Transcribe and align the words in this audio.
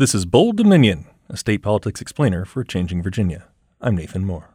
This 0.00 0.14
is 0.14 0.24
Bold 0.24 0.56
Dominion, 0.56 1.04
a 1.28 1.36
state 1.36 1.60
politics 1.60 2.00
explainer 2.00 2.46
for 2.46 2.64
Changing 2.64 3.02
Virginia. 3.02 3.48
I'm 3.82 3.94
Nathan 3.94 4.24
Moore. 4.24 4.48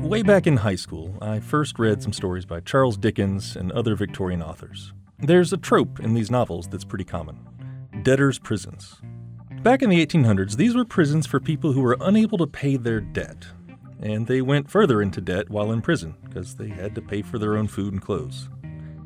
Way 0.00 0.22
back 0.22 0.46
in 0.46 0.58
high 0.58 0.76
school, 0.76 1.18
I 1.20 1.40
first 1.40 1.80
read 1.80 2.00
some 2.00 2.12
stories 2.12 2.44
by 2.44 2.60
Charles 2.60 2.96
Dickens 2.96 3.56
and 3.56 3.72
other 3.72 3.96
Victorian 3.96 4.44
authors. 4.44 4.92
There's 5.18 5.52
a 5.52 5.56
trope 5.56 5.98
in 5.98 6.14
these 6.14 6.30
novels 6.30 6.68
that's 6.68 6.84
pretty 6.84 7.02
common 7.02 7.40
debtors' 8.04 8.38
prisons. 8.38 9.00
Back 9.64 9.82
in 9.82 9.90
the 9.90 10.06
1800s, 10.06 10.54
these 10.54 10.76
were 10.76 10.84
prisons 10.84 11.26
for 11.26 11.40
people 11.40 11.72
who 11.72 11.80
were 11.80 11.98
unable 12.00 12.38
to 12.38 12.46
pay 12.46 12.76
their 12.76 13.00
debt. 13.00 13.44
And 13.98 14.28
they 14.28 14.40
went 14.40 14.70
further 14.70 15.02
into 15.02 15.20
debt 15.20 15.50
while 15.50 15.72
in 15.72 15.82
prison 15.82 16.14
because 16.22 16.54
they 16.54 16.68
had 16.68 16.94
to 16.94 17.02
pay 17.02 17.22
for 17.22 17.40
their 17.40 17.56
own 17.56 17.66
food 17.66 17.92
and 17.92 18.00
clothes. 18.00 18.48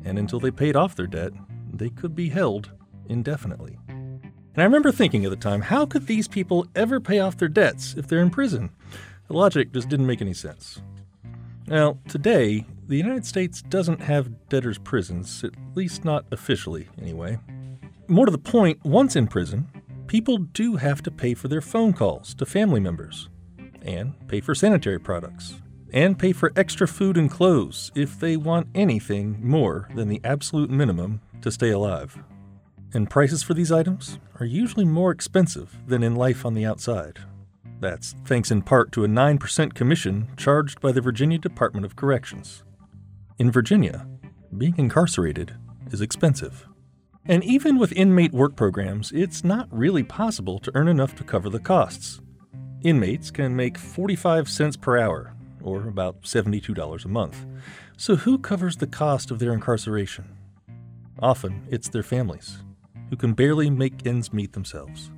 And 0.05 0.19
until 0.19 0.39
they 0.39 0.51
paid 0.51 0.75
off 0.75 0.95
their 0.95 1.07
debt, 1.07 1.33
they 1.77 1.89
could 1.89 2.15
be 2.15 2.29
held 2.29 2.71
indefinitely. 3.09 3.77
And 3.87 4.63
I 4.63 4.63
remember 4.63 4.91
thinking 4.91 5.23
at 5.23 5.29
the 5.29 5.37
time, 5.37 5.61
how 5.61 5.85
could 5.85 6.07
these 6.07 6.27
people 6.27 6.67
ever 6.75 6.99
pay 6.99 7.19
off 7.19 7.37
their 7.37 7.47
debts 7.47 7.93
if 7.95 8.07
they're 8.07 8.21
in 8.21 8.31
prison? 8.31 8.71
The 9.27 9.33
logic 9.33 9.71
just 9.71 9.89
didn't 9.89 10.07
make 10.07 10.21
any 10.21 10.33
sense. 10.33 10.81
Now, 11.67 11.99
today, 12.07 12.65
the 12.87 12.95
United 12.95 13.25
States 13.25 13.61
doesn't 13.61 14.01
have 14.01 14.47
debtors' 14.49 14.77
prisons, 14.77 15.43
at 15.43 15.51
least 15.75 16.05
not 16.05 16.25
officially, 16.31 16.87
anyway. 16.99 17.37
More 18.07 18.25
to 18.25 18.31
the 18.31 18.37
point, 18.37 18.83
once 18.85 19.15
in 19.17 19.27
prison, 19.27 19.67
people 20.07 20.37
do 20.37 20.77
have 20.77 21.03
to 21.03 21.11
pay 21.11 21.33
for 21.33 21.49
their 21.49 21.61
phone 21.61 21.91
calls 21.91 22.33
to 22.35 22.45
family 22.45 22.79
members, 22.79 23.27
and 23.81 24.15
pay 24.29 24.39
for 24.39 24.55
sanitary 24.55 24.99
products, 24.99 25.61
and 25.91 26.19
pay 26.19 26.33
for 26.33 26.51
extra 26.55 26.87
food 26.87 27.17
and 27.17 27.31
clothes 27.31 27.91
if 27.95 28.19
they 28.19 28.37
want 28.37 28.67
anything 28.75 29.37
more 29.41 29.87
than 29.95 30.07
the 30.07 30.21
absolute 30.23 30.69
minimum 30.69 31.21
to 31.41 31.51
stay 31.51 31.69
alive. 31.69 32.17
And 32.93 33.09
prices 33.09 33.43
for 33.43 33.53
these 33.53 33.71
items 33.71 34.19
are 34.39 34.45
usually 34.45 34.85
more 34.85 35.11
expensive 35.11 35.77
than 35.87 36.03
in 36.03 36.15
life 36.15 36.45
on 36.45 36.53
the 36.53 36.65
outside. 36.65 37.19
That's 37.79 38.15
thanks 38.25 38.49
in 38.49 38.61
part 38.63 38.91
to 38.93 39.03
a 39.03 39.07
9% 39.07 39.73
commission 39.73 40.29
charged 40.35 40.81
by 40.81 40.91
the 40.91 41.01
Virginia 41.01 41.37
Department 41.37 41.85
of 41.85 41.95
Corrections. 41.95 42.63
In 43.37 43.51
Virginia, 43.51 44.07
being 44.57 44.75
incarcerated 44.77 45.55
is 45.91 46.01
expensive. 46.01 46.67
And 47.25 47.43
even 47.43 47.77
with 47.77 47.91
inmate 47.91 48.31
work 48.31 48.55
programs, 48.55 49.11
it's 49.11 49.43
not 49.43 49.67
really 49.69 50.03
possible 50.03 50.59
to 50.59 50.71
earn 50.73 50.87
enough 50.87 51.15
to 51.17 51.23
cover 51.23 51.49
the 51.49 51.59
costs. 51.59 52.21
Inmates 52.83 53.31
can 53.31 53.55
make 53.55 53.77
45 53.77 54.49
cents 54.49 54.77
per 54.77 54.97
hour, 54.97 55.35
or 55.61 55.87
about 55.87 56.21
$72 56.23 57.05
a 57.05 57.07
month. 57.07 57.45
So, 57.97 58.15
who 58.15 58.37
covers 58.37 58.77
the 58.77 58.87
cost 58.87 59.31
of 59.31 59.39
their 59.39 59.53
incarceration? 59.53 60.37
Often, 61.19 61.67
it's 61.69 61.89
their 61.89 62.03
families, 62.03 62.63
who 63.09 63.15
can 63.15 63.33
barely 63.33 63.69
make 63.69 64.05
ends 64.05 64.31
meet 64.31 64.53
themselves. 64.53 65.11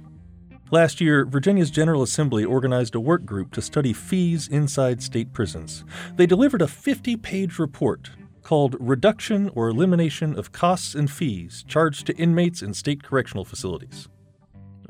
Last 0.72 1.02
year, 1.02 1.26
Virginia's 1.26 1.72
General 1.72 2.04
Assembly 2.04 2.46
organized 2.46 2.94
a 2.94 3.00
work 3.00 3.26
group 3.26 3.52
to 3.54 3.62
study 3.62 3.92
fees 3.92 4.48
inside 4.48 5.02
state 5.02 5.34
prisons. 5.34 5.84
They 6.16 6.28
delivered 6.28 6.62
a 6.62 6.68
50 6.68 7.18
page 7.18 7.58
report 7.58 8.12
called 8.44 8.76
Reduction 8.80 9.50
or 9.56 9.70
Elimination 9.70 10.38
of 10.38 10.52
Costs 10.52 10.94
and 10.94 11.10
Fees 11.10 11.64
Charged 11.68 12.06
to 12.08 12.18
Inmates 12.18 12.62
in 12.62 12.74
State 12.74 13.04
Correctional 13.04 13.46
Facilities. 13.46 14.08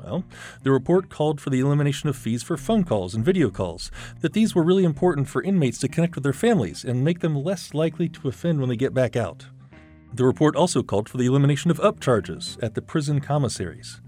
Well, 0.02 0.24
the 0.62 0.70
report 0.70 1.10
called 1.10 1.40
for 1.40 1.50
the 1.50 1.60
elimination 1.60 2.08
of 2.08 2.16
fees 2.16 2.42
for 2.42 2.56
phone 2.56 2.84
calls 2.84 3.14
and 3.14 3.24
video 3.24 3.50
calls, 3.50 3.90
that 4.20 4.32
these 4.32 4.54
were 4.54 4.62
really 4.62 4.84
important 4.84 5.28
for 5.28 5.42
inmates 5.42 5.78
to 5.78 5.88
connect 5.88 6.14
with 6.14 6.24
their 6.24 6.32
families 6.32 6.84
and 6.84 7.04
make 7.04 7.20
them 7.20 7.36
less 7.36 7.74
likely 7.74 8.08
to 8.08 8.28
offend 8.28 8.60
when 8.60 8.68
they 8.68 8.76
get 8.76 8.94
back 8.94 9.14
out. 9.14 9.46
The 10.12 10.24
report 10.24 10.56
also 10.56 10.82
called 10.82 11.08
for 11.08 11.18
the 11.18 11.26
elimination 11.26 11.70
of 11.70 11.78
upcharges 11.78 12.60
at 12.62 12.74
the 12.74 12.82
prison 12.82 13.20
commissaries 13.20 14.00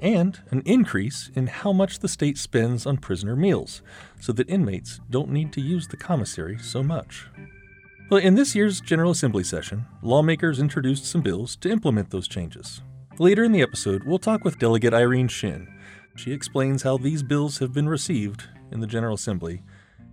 and 0.00 0.40
an 0.50 0.62
increase 0.64 1.30
in 1.34 1.46
how 1.46 1.72
much 1.72 1.98
the 1.98 2.08
state 2.08 2.38
spends 2.38 2.86
on 2.86 2.96
prisoner 2.96 3.36
meals 3.36 3.82
so 4.18 4.32
that 4.32 4.48
inmates 4.48 5.00
don't 5.10 5.30
need 5.30 5.52
to 5.52 5.60
use 5.60 5.88
the 5.88 5.96
commissary 5.96 6.58
so 6.58 6.82
much. 6.82 7.26
Well, 8.10 8.20
in 8.20 8.34
this 8.34 8.56
year's 8.56 8.80
General 8.80 9.12
Assembly 9.12 9.44
session, 9.44 9.86
lawmakers 10.02 10.58
introduced 10.58 11.04
some 11.04 11.20
bills 11.20 11.54
to 11.56 11.70
implement 11.70 12.10
those 12.10 12.26
changes. 12.26 12.80
Later 13.20 13.44
in 13.44 13.52
the 13.52 13.60
episode, 13.60 14.04
we'll 14.04 14.18
talk 14.18 14.46
with 14.46 14.58
Delegate 14.58 14.94
Irene 14.94 15.28
Shin. 15.28 15.68
She 16.16 16.32
explains 16.32 16.84
how 16.84 16.96
these 16.96 17.22
bills 17.22 17.58
have 17.58 17.70
been 17.70 17.86
received 17.86 18.44
in 18.72 18.80
the 18.80 18.86
General 18.86 19.14
Assembly 19.14 19.62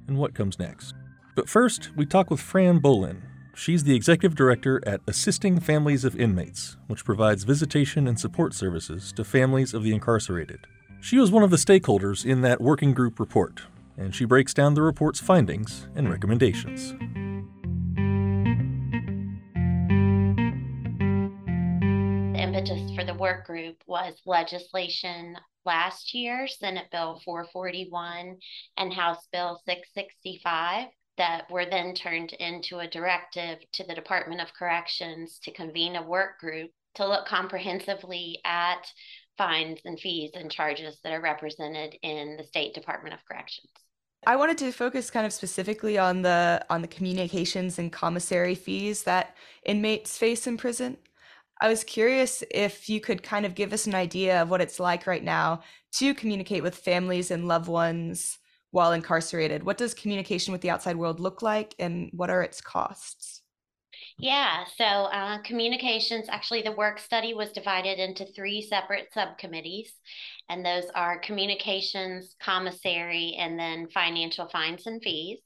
and 0.10 0.18
what 0.18 0.36
comes 0.36 0.60
next. 0.60 0.94
But 1.34 1.48
first, 1.48 1.96
we 1.96 2.06
talk 2.06 2.30
with 2.30 2.42
Fran 2.42 2.82
Bolin, 2.82 3.22
She's 3.56 3.86
the 3.86 3.96
executive 3.96 4.36
director 4.36 4.86
at 4.86 5.00
Assisting 5.08 5.62
Families 5.62 6.04
of 6.04 6.20
Inmates, 6.20 6.76
which 6.88 7.06
provides 7.06 7.46
visitation 7.46 8.10
and 8.10 8.20
support 8.20 8.54
services 8.54 9.14
to 9.14 9.24
families 9.24 9.74
of 9.74 9.84
the 9.84 9.94
incarcerated. 9.94 10.68
She 11.00 11.18
was 11.18 11.32
one 11.32 11.44
of 11.44 11.50
the 11.50 11.56
stakeholders 11.56 12.26
in 12.26 12.42
that 12.42 12.60
working 12.60 12.94
group 12.94 13.22
report, 13.22 13.62
and 13.98 14.14
she 14.14 14.26
breaks 14.26 14.54
down 14.54 14.74
the 14.74 14.82
report's 14.82 15.22
findings 15.22 15.88
and 15.96 16.10
recommendations. 16.10 16.94
The 23.08 23.14
work 23.14 23.46
group 23.46 23.82
was 23.88 24.14
legislation 24.26 25.38
last 25.66 26.14
year, 26.14 26.48
Senate 26.48 26.88
Bill 26.92 27.22
441 27.26 28.38
and 28.78 28.94
House 28.94 29.28
Bill 29.32 29.60
665 29.66 30.88
that 31.18 31.50
were 31.50 31.66
then 31.66 31.96
turned 31.96 32.34
into 32.34 32.80
a 32.80 32.88
directive 32.88 33.60
to 33.74 33.84
the 33.86 33.96
Department 33.96 34.42
of 34.42 34.54
Corrections 34.54 35.40
to 35.44 35.52
convene 35.52 35.96
a 35.96 36.08
work 36.08 36.40
group 36.40 36.70
to 36.96 37.08
look 37.08 37.26
comprehensively 37.28 38.40
at 38.46 38.92
fines 39.38 39.80
and 39.86 40.00
fees 40.00 40.32
and 40.34 40.52
charges 40.52 41.00
that 41.04 41.14
are 41.14 41.22
represented 41.22 41.96
in 42.02 42.38
the 42.38 42.44
State 42.44 42.74
Department 42.74 43.14
of 43.14 43.20
Corrections. 43.28 43.70
I 44.26 44.36
wanted 44.36 44.58
to 44.60 44.72
focus 44.72 45.10
kind 45.10 45.26
of 45.26 45.34
specifically 45.34 45.98
on 45.98 46.24
the 46.24 46.66
on 46.70 46.82
the 46.82 46.88
communications 46.88 47.80
and 47.80 47.92
commissary 47.92 48.56
fees 48.56 49.04
that 49.04 49.36
inmates 49.64 50.18
face 50.18 50.48
in 50.48 50.58
prison. 50.58 50.98
I 51.60 51.68
was 51.68 51.84
curious 51.84 52.44
if 52.52 52.88
you 52.90 53.02
could 53.02 53.24
kind 53.24 53.46
of 53.46 53.56
give 53.56 53.74
us 53.74 53.88
an 53.88 53.96
idea 53.96 54.42
of 54.42 54.50
what 54.50 54.62
it's 54.62 54.80
like 54.80 55.08
right 55.08 55.24
now 55.24 55.62
to 55.94 56.14
communicate 56.14 56.64
with 56.64 56.76
families 56.76 57.32
and 57.32 57.48
loved 57.48 57.68
ones 57.68 58.38
while 58.72 58.92
incarcerated? 58.92 59.64
What 59.64 59.78
does 59.78 59.94
communication 59.94 60.52
with 60.52 60.62
the 60.62 60.70
outside 60.70 60.98
world 60.98 61.20
look 61.20 61.42
like 61.42 61.74
and 61.80 62.10
what 62.14 62.30
are 62.30 62.42
its 62.42 62.62
costs? 62.62 63.42
Yeah, 64.20 64.66
so 64.76 64.84
uh, 64.84 65.42
communications 65.44 66.28
actually, 66.30 66.62
the 66.62 66.72
work 66.72 67.00
study 67.00 67.34
was 67.34 67.52
divided 67.52 68.00
into 68.00 68.26
three 68.26 68.62
separate 68.62 69.14
subcommittees, 69.14 69.92
and 70.50 70.66
those 70.66 70.86
are 70.96 71.20
communications, 71.20 72.36
commissary, 72.40 73.36
and 73.40 73.60
then 73.60 73.88
financial 73.88 74.48
fines 74.50 74.88
and 74.88 75.02
fees. 75.02 75.40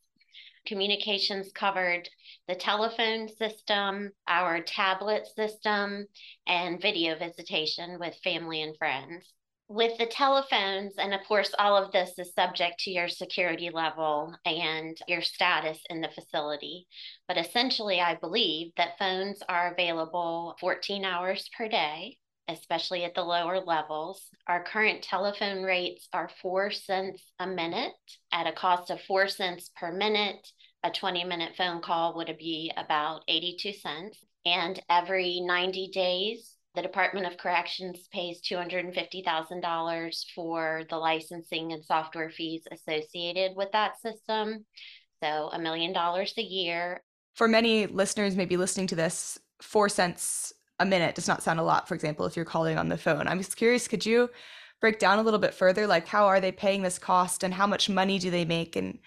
Communications 0.65 1.51
covered 1.51 2.09
the 2.47 2.55
telephone 2.55 3.27
system, 3.27 4.11
our 4.27 4.61
tablet 4.61 5.27
system, 5.35 6.07
and 6.47 6.81
video 6.81 7.17
visitation 7.17 7.97
with 7.99 8.15
family 8.23 8.61
and 8.61 8.77
friends 8.77 9.33
with 9.71 9.97
the 9.97 10.05
telephones, 10.05 10.95
and 10.97 11.13
of 11.13 11.21
course, 11.25 11.55
all 11.57 11.77
of 11.77 11.93
this 11.93 12.19
is 12.19 12.33
subject 12.33 12.77
to 12.79 12.91
your 12.91 13.07
security 13.07 13.69
level 13.69 14.35
and 14.45 14.97
your 15.07 15.21
status 15.21 15.79
in 15.89 16.01
the 16.01 16.09
facility. 16.09 16.87
But 17.25 17.37
essentially, 17.37 18.01
I 18.01 18.15
believe 18.15 18.73
that 18.75 18.99
phones 18.99 19.41
are 19.47 19.71
available 19.71 20.57
14 20.59 21.05
hours 21.05 21.49
per 21.57 21.69
day, 21.69 22.17
especially 22.51 23.03
at 23.03 23.15
the 23.15 23.23
lower 23.23 23.59
levels. 23.59 24.29
Our 24.47 24.63
current 24.63 25.03
telephone 25.03 25.63
rates 25.63 26.07
are 26.13 26.29
four 26.41 26.71
cents 26.71 27.23
a 27.39 27.47
minute 27.47 27.93
at 28.31 28.47
a 28.47 28.51
cost 28.51 28.89
of 28.89 29.01
four 29.01 29.27
cents 29.27 29.71
per 29.75 29.91
minute. 29.91 30.47
A 30.83 30.91
20 30.91 31.23
minute 31.23 31.53
phone 31.57 31.81
call 31.81 32.15
would 32.15 32.35
be 32.37 32.71
about 32.75 33.23
82 33.27 33.73
cents. 33.73 34.17
And 34.45 34.81
every 34.89 35.39
90 35.41 35.89
days, 35.93 36.55
the 36.73 36.81
Department 36.81 37.27
of 37.27 37.37
Corrections 37.37 38.07
pays 38.11 38.41
$250,000 38.41 40.25
for 40.33 40.83
the 40.89 40.97
licensing 40.97 41.73
and 41.73 41.83
software 41.83 42.29
fees 42.29 42.63
associated 42.71 43.55
with 43.55 43.71
that 43.73 43.99
system. 43.99 44.65
So, 45.21 45.49
a 45.53 45.59
million 45.59 45.93
dollars 45.93 46.33
a 46.37 46.41
year. 46.41 47.03
For 47.35 47.47
many 47.47 47.85
listeners, 47.87 48.35
maybe 48.35 48.57
listening 48.57 48.87
to 48.87 48.95
this, 48.95 49.37
four 49.61 49.89
cents 49.89 50.53
a 50.81 50.85
minute 50.85 51.15
does 51.15 51.27
not 51.27 51.43
sound 51.43 51.59
a 51.59 51.63
lot, 51.63 51.87
for 51.87 51.95
example, 51.95 52.25
if 52.25 52.35
you're 52.35 52.45
calling 52.45 52.77
on 52.77 52.89
the 52.89 52.97
phone. 52.97 53.27
I'm 53.27 53.37
just 53.37 53.55
curious, 53.55 53.87
could 53.87 54.05
you 54.05 54.29
break 54.79 54.99
down 54.99 55.19
a 55.19 55.23
little 55.23 55.39
bit 55.39 55.53
further? 55.53 55.85
Like, 55.85 56.07
how 56.07 56.25
are 56.25 56.41
they 56.41 56.51
paying 56.51 56.81
this 56.81 56.97
cost 56.97 57.43
and 57.43 57.53
how 57.53 57.67
much 57.67 57.89
money 57.89 58.17
do 58.17 58.31
they 58.31 58.45
make? 58.45 58.75
And 58.75 58.97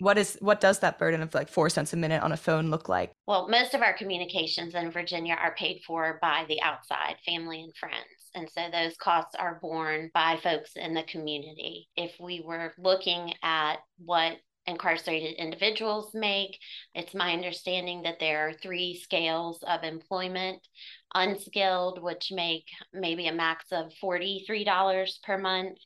what 0.00 0.18
is 0.18 0.36
what 0.40 0.60
does 0.60 0.80
that 0.80 0.98
burden 0.98 1.22
of 1.22 1.32
like 1.34 1.48
four 1.48 1.68
cents 1.68 1.92
a 1.92 1.96
minute 1.96 2.22
on 2.22 2.32
a 2.32 2.36
phone 2.36 2.70
look 2.70 2.88
like 2.88 3.12
well 3.26 3.48
most 3.48 3.74
of 3.74 3.82
our 3.82 3.92
communications 3.92 4.74
in 4.74 4.90
virginia 4.90 5.34
are 5.34 5.54
paid 5.56 5.82
for 5.86 6.18
by 6.22 6.44
the 6.48 6.60
outside 6.62 7.16
family 7.24 7.62
and 7.62 7.76
friends 7.76 8.30
and 8.34 8.48
so 8.50 8.62
those 8.72 8.96
costs 8.96 9.34
are 9.38 9.58
borne 9.60 10.10
by 10.14 10.38
folks 10.42 10.72
in 10.74 10.94
the 10.94 11.02
community 11.02 11.86
if 11.96 12.12
we 12.18 12.42
were 12.44 12.72
looking 12.78 13.34
at 13.42 13.76
what 13.98 14.38
incarcerated 14.66 15.36
individuals 15.36 16.10
make. 16.14 16.58
It's 16.94 17.14
my 17.14 17.32
understanding 17.32 18.02
that 18.02 18.20
there 18.20 18.48
are 18.48 18.52
three 18.52 19.00
scales 19.02 19.62
of 19.66 19.82
employment 19.82 20.66
unskilled, 21.14 22.02
which 22.02 22.30
make 22.32 22.66
maybe 22.92 23.26
a 23.26 23.32
max 23.32 23.66
of 23.72 23.92
$43 24.02 25.22
per 25.22 25.38
month, 25.38 25.78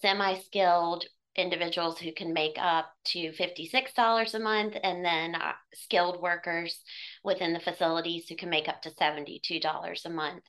semi 0.00 0.38
skilled, 0.40 1.04
individuals 1.36 1.98
who 1.98 2.12
can 2.12 2.32
make 2.32 2.56
up 2.58 2.90
to 3.04 3.32
$56 3.32 4.34
a 4.34 4.38
month, 4.38 4.76
and 4.82 5.04
then 5.04 5.34
uh, 5.36 5.52
skilled 5.74 6.20
workers 6.20 6.82
within 7.22 7.52
the 7.52 7.60
facilities 7.60 8.28
who 8.28 8.36
can 8.36 8.50
make 8.50 8.68
up 8.68 8.82
to 8.82 8.90
$72 8.90 10.04
a 10.04 10.10
month. 10.10 10.42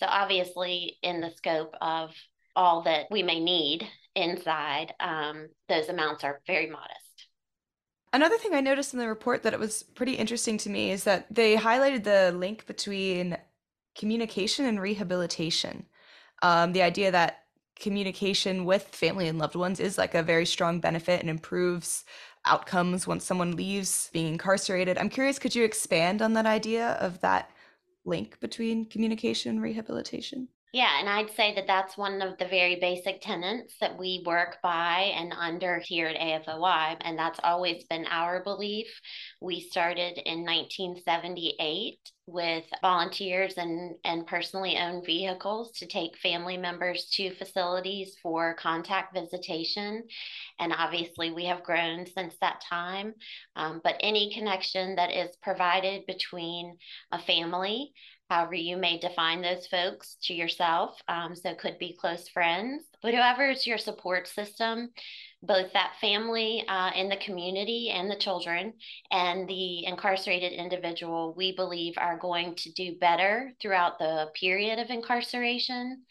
So, 0.00 0.06
obviously, 0.06 0.98
in 1.02 1.20
the 1.20 1.30
scope 1.36 1.74
of 1.80 2.10
all 2.54 2.82
that 2.82 3.06
we 3.10 3.22
may 3.22 3.40
need 3.40 3.88
inside, 4.14 4.92
um, 5.00 5.48
those 5.68 5.88
amounts 5.88 6.24
are 6.24 6.42
very 6.46 6.68
modest. 6.68 7.03
Another 8.14 8.38
thing 8.38 8.54
I 8.54 8.60
noticed 8.60 8.92
in 8.92 9.00
the 9.00 9.08
report 9.08 9.42
that 9.42 9.54
it 9.54 9.58
was 9.58 9.82
pretty 9.82 10.12
interesting 10.12 10.56
to 10.58 10.70
me 10.70 10.92
is 10.92 11.02
that 11.02 11.26
they 11.34 11.56
highlighted 11.56 12.04
the 12.04 12.30
link 12.30 12.64
between 12.64 13.36
communication 13.96 14.66
and 14.66 14.80
rehabilitation. 14.80 15.86
Um, 16.40 16.74
the 16.74 16.82
idea 16.82 17.10
that 17.10 17.40
communication 17.74 18.66
with 18.66 18.84
family 18.84 19.26
and 19.26 19.40
loved 19.40 19.56
ones 19.56 19.80
is 19.80 19.98
like 19.98 20.14
a 20.14 20.22
very 20.22 20.46
strong 20.46 20.78
benefit 20.78 21.22
and 21.22 21.28
improves 21.28 22.04
outcomes 22.44 23.04
once 23.04 23.24
someone 23.24 23.56
leaves 23.56 24.10
being 24.12 24.28
incarcerated. 24.28 24.96
I'm 24.96 25.08
curious, 25.08 25.40
could 25.40 25.56
you 25.56 25.64
expand 25.64 26.22
on 26.22 26.34
that 26.34 26.46
idea 26.46 26.90
of 27.00 27.20
that 27.22 27.50
link 28.04 28.38
between 28.38 28.84
communication 28.84 29.50
and 29.50 29.60
rehabilitation? 29.60 30.46
Yeah, 30.74 30.98
and 30.98 31.08
I'd 31.08 31.30
say 31.36 31.54
that 31.54 31.68
that's 31.68 31.96
one 31.96 32.20
of 32.20 32.36
the 32.36 32.48
very 32.48 32.74
basic 32.80 33.20
tenets 33.20 33.76
that 33.80 33.96
we 33.96 34.24
work 34.26 34.56
by 34.60 35.12
and 35.14 35.32
under 35.32 35.78
here 35.78 36.08
at 36.08 36.16
AFOI, 36.16 36.96
and 37.00 37.16
that's 37.16 37.38
always 37.44 37.84
been 37.84 38.04
our 38.10 38.42
belief. 38.42 38.88
We 39.40 39.60
started 39.60 40.18
in 40.18 40.44
1978 40.44 42.00
with 42.26 42.64
volunteers 42.82 43.54
and, 43.56 43.94
and 44.04 44.26
personally 44.26 44.76
owned 44.76 45.06
vehicles 45.06 45.70
to 45.78 45.86
take 45.86 46.18
family 46.18 46.56
members 46.56 47.08
to 47.10 47.32
facilities 47.36 48.16
for 48.20 48.54
contact 48.54 49.14
visitation. 49.14 50.02
And 50.58 50.72
obviously, 50.76 51.30
we 51.30 51.44
have 51.44 51.62
grown 51.62 52.04
since 52.04 52.34
that 52.40 52.62
time. 52.68 53.14
Um, 53.54 53.80
but 53.84 53.94
any 54.00 54.34
connection 54.34 54.96
that 54.96 55.12
is 55.12 55.36
provided 55.40 56.04
between 56.06 56.78
a 57.12 57.20
family 57.20 57.92
however 58.30 58.54
you 58.54 58.76
may 58.76 58.98
define 58.98 59.42
those 59.42 59.66
folks 59.66 60.16
to 60.22 60.34
yourself. 60.34 61.00
Um, 61.08 61.34
so 61.34 61.54
could 61.54 61.78
be 61.78 61.96
close 61.98 62.28
friends, 62.28 62.84
but 63.02 63.14
whoever 63.14 63.50
is 63.50 63.66
your 63.66 63.78
support 63.78 64.26
system, 64.28 64.90
both 65.42 65.72
that 65.72 65.94
family 66.00 66.64
uh, 66.68 66.90
in 66.96 67.08
the 67.08 67.18
community 67.18 67.90
and 67.90 68.10
the 68.10 68.16
children 68.16 68.72
and 69.10 69.46
the 69.48 69.84
incarcerated 69.84 70.52
individual, 70.52 71.34
we 71.36 71.54
believe 71.54 71.94
are 71.98 72.18
going 72.18 72.54
to 72.56 72.72
do 72.72 72.96
better 72.98 73.52
throughout 73.60 73.98
the 73.98 74.30
period 74.34 74.78
of 74.78 74.90
incarceration 74.90 76.02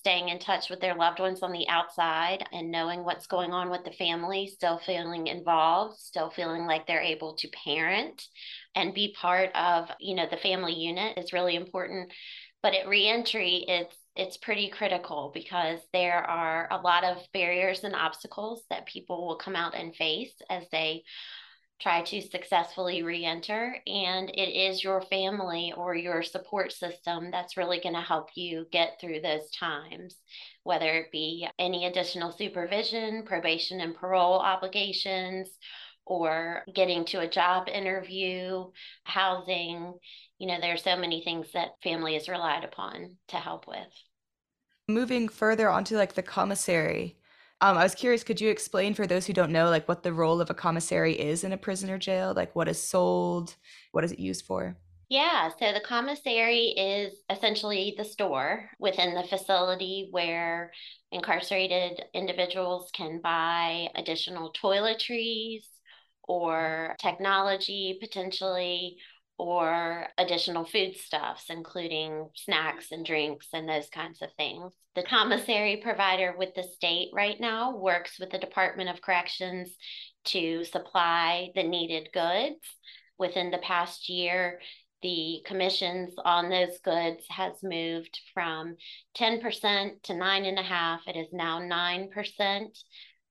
staying 0.00 0.30
in 0.30 0.38
touch 0.38 0.70
with 0.70 0.80
their 0.80 0.94
loved 0.94 1.20
ones 1.20 1.42
on 1.42 1.52
the 1.52 1.68
outside 1.68 2.42
and 2.52 2.70
knowing 2.70 3.04
what's 3.04 3.26
going 3.26 3.52
on 3.52 3.68
with 3.68 3.84
the 3.84 3.92
family, 3.92 4.46
still 4.46 4.78
feeling 4.78 5.26
involved, 5.26 6.00
still 6.00 6.30
feeling 6.30 6.64
like 6.64 6.86
they're 6.86 7.02
able 7.02 7.34
to 7.34 7.46
parent 7.48 8.26
and 8.74 8.94
be 8.94 9.14
part 9.20 9.50
of, 9.54 9.88
you 9.98 10.14
know, 10.14 10.26
the 10.30 10.36
family 10.36 10.74
unit 10.74 11.18
is 11.18 11.32
really 11.32 11.56
important. 11.56 12.12
But 12.62 12.74
at 12.74 12.88
reentry, 12.88 13.64
it's 13.66 13.96
it's 14.16 14.36
pretty 14.36 14.68
critical 14.68 15.30
because 15.32 15.80
there 15.92 16.18
are 16.18 16.68
a 16.70 16.80
lot 16.80 17.04
of 17.04 17.18
barriers 17.32 17.84
and 17.84 17.94
obstacles 17.94 18.64
that 18.68 18.86
people 18.86 19.26
will 19.26 19.36
come 19.36 19.56
out 19.56 19.74
and 19.74 19.94
face 19.94 20.34
as 20.50 20.64
they 20.72 21.04
try 21.80 22.02
to 22.02 22.20
successfully 22.20 23.02
re-enter 23.02 23.76
and 23.86 24.28
it 24.30 24.50
is 24.50 24.84
your 24.84 25.00
family 25.02 25.72
or 25.76 25.94
your 25.94 26.22
support 26.22 26.72
system 26.72 27.30
that's 27.30 27.56
really 27.56 27.80
going 27.80 27.94
to 27.94 28.00
help 28.00 28.28
you 28.34 28.66
get 28.70 28.98
through 29.00 29.20
those 29.20 29.50
times 29.52 30.16
whether 30.62 30.92
it 30.96 31.10
be 31.10 31.48
any 31.58 31.86
additional 31.86 32.32
supervision 32.32 33.22
probation 33.24 33.80
and 33.80 33.96
parole 33.96 34.38
obligations 34.38 35.48
or 36.10 36.64
getting 36.74 37.04
to 37.04 37.20
a 37.20 37.30
job 37.30 37.68
interview 37.68 38.64
housing 39.04 39.94
you 40.38 40.46
know 40.48 40.60
there 40.60 40.74
are 40.74 40.76
so 40.76 40.96
many 40.96 41.22
things 41.22 41.46
that 41.54 41.80
family 41.84 42.16
is 42.16 42.28
relied 42.28 42.64
upon 42.64 43.16
to 43.28 43.36
help 43.36 43.68
with 43.68 43.92
moving 44.88 45.28
further 45.28 45.70
onto 45.70 45.96
like 45.96 46.14
the 46.14 46.22
commissary 46.22 47.16
um, 47.62 47.76
I 47.76 47.82
was 47.82 47.94
curious, 47.94 48.24
could 48.24 48.40
you 48.40 48.48
explain 48.48 48.94
for 48.94 49.06
those 49.06 49.26
who 49.26 49.34
don't 49.34 49.52
know, 49.52 49.68
like 49.68 49.86
what 49.86 50.02
the 50.02 50.14
role 50.14 50.40
of 50.40 50.48
a 50.48 50.54
commissary 50.54 51.12
is 51.12 51.44
in 51.44 51.52
a 51.52 51.58
prison 51.58 51.90
or 51.90 51.98
jail? 51.98 52.32
Like 52.34 52.56
what 52.56 52.68
is 52.68 52.82
sold? 52.82 53.54
What 53.92 54.02
is 54.02 54.12
it 54.12 54.18
used 54.18 54.46
for? 54.46 54.78
Yeah, 55.10 55.50
so 55.58 55.72
the 55.72 55.80
commissary 55.80 56.68
is 56.68 57.12
essentially 57.28 57.94
the 57.98 58.04
store 58.04 58.70
within 58.78 59.14
the 59.14 59.24
facility 59.24 60.08
where 60.10 60.72
incarcerated 61.12 62.02
individuals 62.14 62.90
can 62.94 63.20
buy 63.20 63.88
additional 63.94 64.52
toiletries 64.52 65.66
or 66.30 66.94
technology 67.00 67.98
potentially 68.00 68.96
or 69.36 70.06
additional 70.16 70.64
foodstuffs, 70.64 71.46
including 71.50 72.28
snacks 72.36 72.92
and 72.92 73.04
drinks 73.04 73.48
and 73.52 73.68
those 73.68 73.88
kinds 73.88 74.22
of 74.22 74.28
things. 74.36 74.72
The 74.94 75.02
commissary 75.02 75.78
provider 75.82 76.36
with 76.38 76.54
the 76.54 76.62
state 76.62 77.08
right 77.12 77.40
now 77.40 77.76
works 77.76 78.20
with 78.20 78.30
the 78.30 78.38
Department 78.38 78.90
of 78.90 79.02
Corrections 79.02 79.74
to 80.26 80.62
supply 80.62 81.50
the 81.56 81.64
needed 81.64 82.10
goods. 82.12 82.60
Within 83.18 83.50
the 83.50 83.58
past 83.58 84.08
year, 84.08 84.60
the 85.02 85.42
commissions 85.46 86.12
on 86.24 86.48
those 86.48 86.78
goods 86.84 87.24
has 87.30 87.54
moved 87.62 88.20
from 88.34 88.76
10% 89.16 90.02
to 90.04 90.12
9.5. 90.12 90.98
It 91.08 91.16
is 91.16 91.28
now 91.32 91.58
9%. 91.58 92.66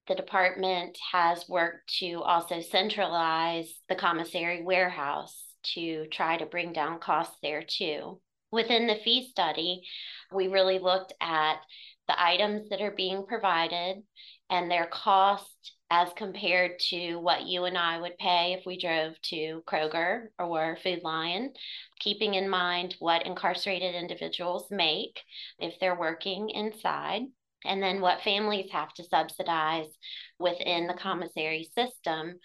The 0.09 0.15
department 0.15 0.97
has 1.11 1.47
worked 1.47 1.93
to 1.99 2.23
also 2.23 2.61
centralize 2.61 3.71
the 3.89 3.95
commissary 3.95 4.63
warehouse 4.63 5.45
to 5.75 6.07
try 6.07 6.35
to 6.35 6.47
bring 6.47 6.73
down 6.73 6.99
costs 6.99 7.37
there 7.43 7.61
too. 7.61 8.19
Within 8.51 8.87
the 8.87 8.95
fee 8.95 9.29
study, 9.29 9.83
we 10.33 10.47
really 10.47 10.79
looked 10.79 11.13
at 11.21 11.57
the 12.07 12.19
items 12.19 12.69
that 12.69 12.81
are 12.81 12.89
being 12.89 13.27
provided 13.27 14.01
and 14.49 14.71
their 14.71 14.87
cost 14.87 15.75
as 15.91 16.09
compared 16.15 16.79
to 16.89 17.17
what 17.17 17.45
you 17.45 17.65
and 17.65 17.77
I 17.77 17.99
would 17.99 18.17
pay 18.17 18.53
if 18.53 18.65
we 18.65 18.79
drove 18.79 19.13
to 19.25 19.61
Kroger 19.67 20.29
or 20.39 20.77
Food 20.83 21.01
Lion, 21.03 21.53
keeping 21.99 22.33
in 22.33 22.49
mind 22.49 22.95
what 22.97 23.27
incarcerated 23.27 23.93
individuals 23.93 24.71
make 24.71 25.21
if 25.59 25.79
they're 25.79 25.99
working 25.99 26.49
inside, 26.49 27.23
and 27.65 27.81
then 27.81 28.01
what 28.01 28.21
families 28.21 28.69
have 28.71 28.93
to 28.93 29.03
subsidize 29.03 29.87
within 30.39 30.87
the 30.87 30.93
commissary 30.93 31.69
system 31.75 32.39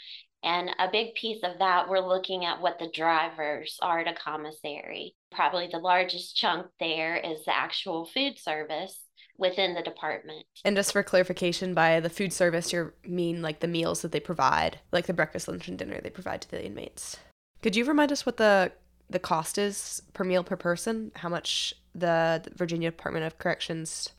and 0.44 0.70
a 0.78 0.90
big 0.92 1.14
piece 1.14 1.42
of 1.42 1.58
that, 1.58 1.88
we're 1.88 2.06
looking 2.06 2.44
at 2.44 2.60
what 2.60 2.78
the 2.78 2.90
drivers 2.94 3.78
are 3.80 4.04
to 4.04 4.12
commissary. 4.12 5.14
Probably 5.32 5.68
the 5.72 5.78
largest 5.78 6.36
chunk 6.36 6.66
there 6.78 7.16
is 7.16 7.46
the 7.46 7.56
actual 7.56 8.04
food 8.04 8.38
service 8.38 9.00
within 9.38 9.74
the 9.74 9.82
department. 9.82 10.44
And 10.62 10.76
just 10.76 10.92
for 10.92 11.02
clarification, 11.02 11.72
by 11.72 11.98
the 11.98 12.10
food 12.10 12.30
service, 12.30 12.74
you 12.74 12.92
mean 13.06 13.40
like 13.40 13.60
the 13.60 13.66
meals 13.66 14.02
that 14.02 14.12
they 14.12 14.20
provide, 14.20 14.80
like 14.92 15.06
the 15.06 15.14
breakfast, 15.14 15.48
lunch, 15.48 15.66
and 15.66 15.78
dinner 15.78 15.98
they 16.02 16.10
provide 16.10 16.42
to 16.42 16.50
the 16.50 16.64
inmates. 16.64 17.16
Could 17.62 17.74
you 17.74 17.86
remind 17.86 18.12
us 18.12 18.26
what 18.26 18.36
the 18.36 18.72
the 19.08 19.18
cost 19.18 19.56
is 19.58 20.02
per 20.12 20.24
meal 20.24 20.44
per 20.44 20.56
person? 20.56 21.10
How 21.16 21.30
much 21.30 21.74
the 21.94 22.44
Virginia 22.54 22.90
Department 22.90 23.24
of 23.24 23.38
Corrections 23.38 24.10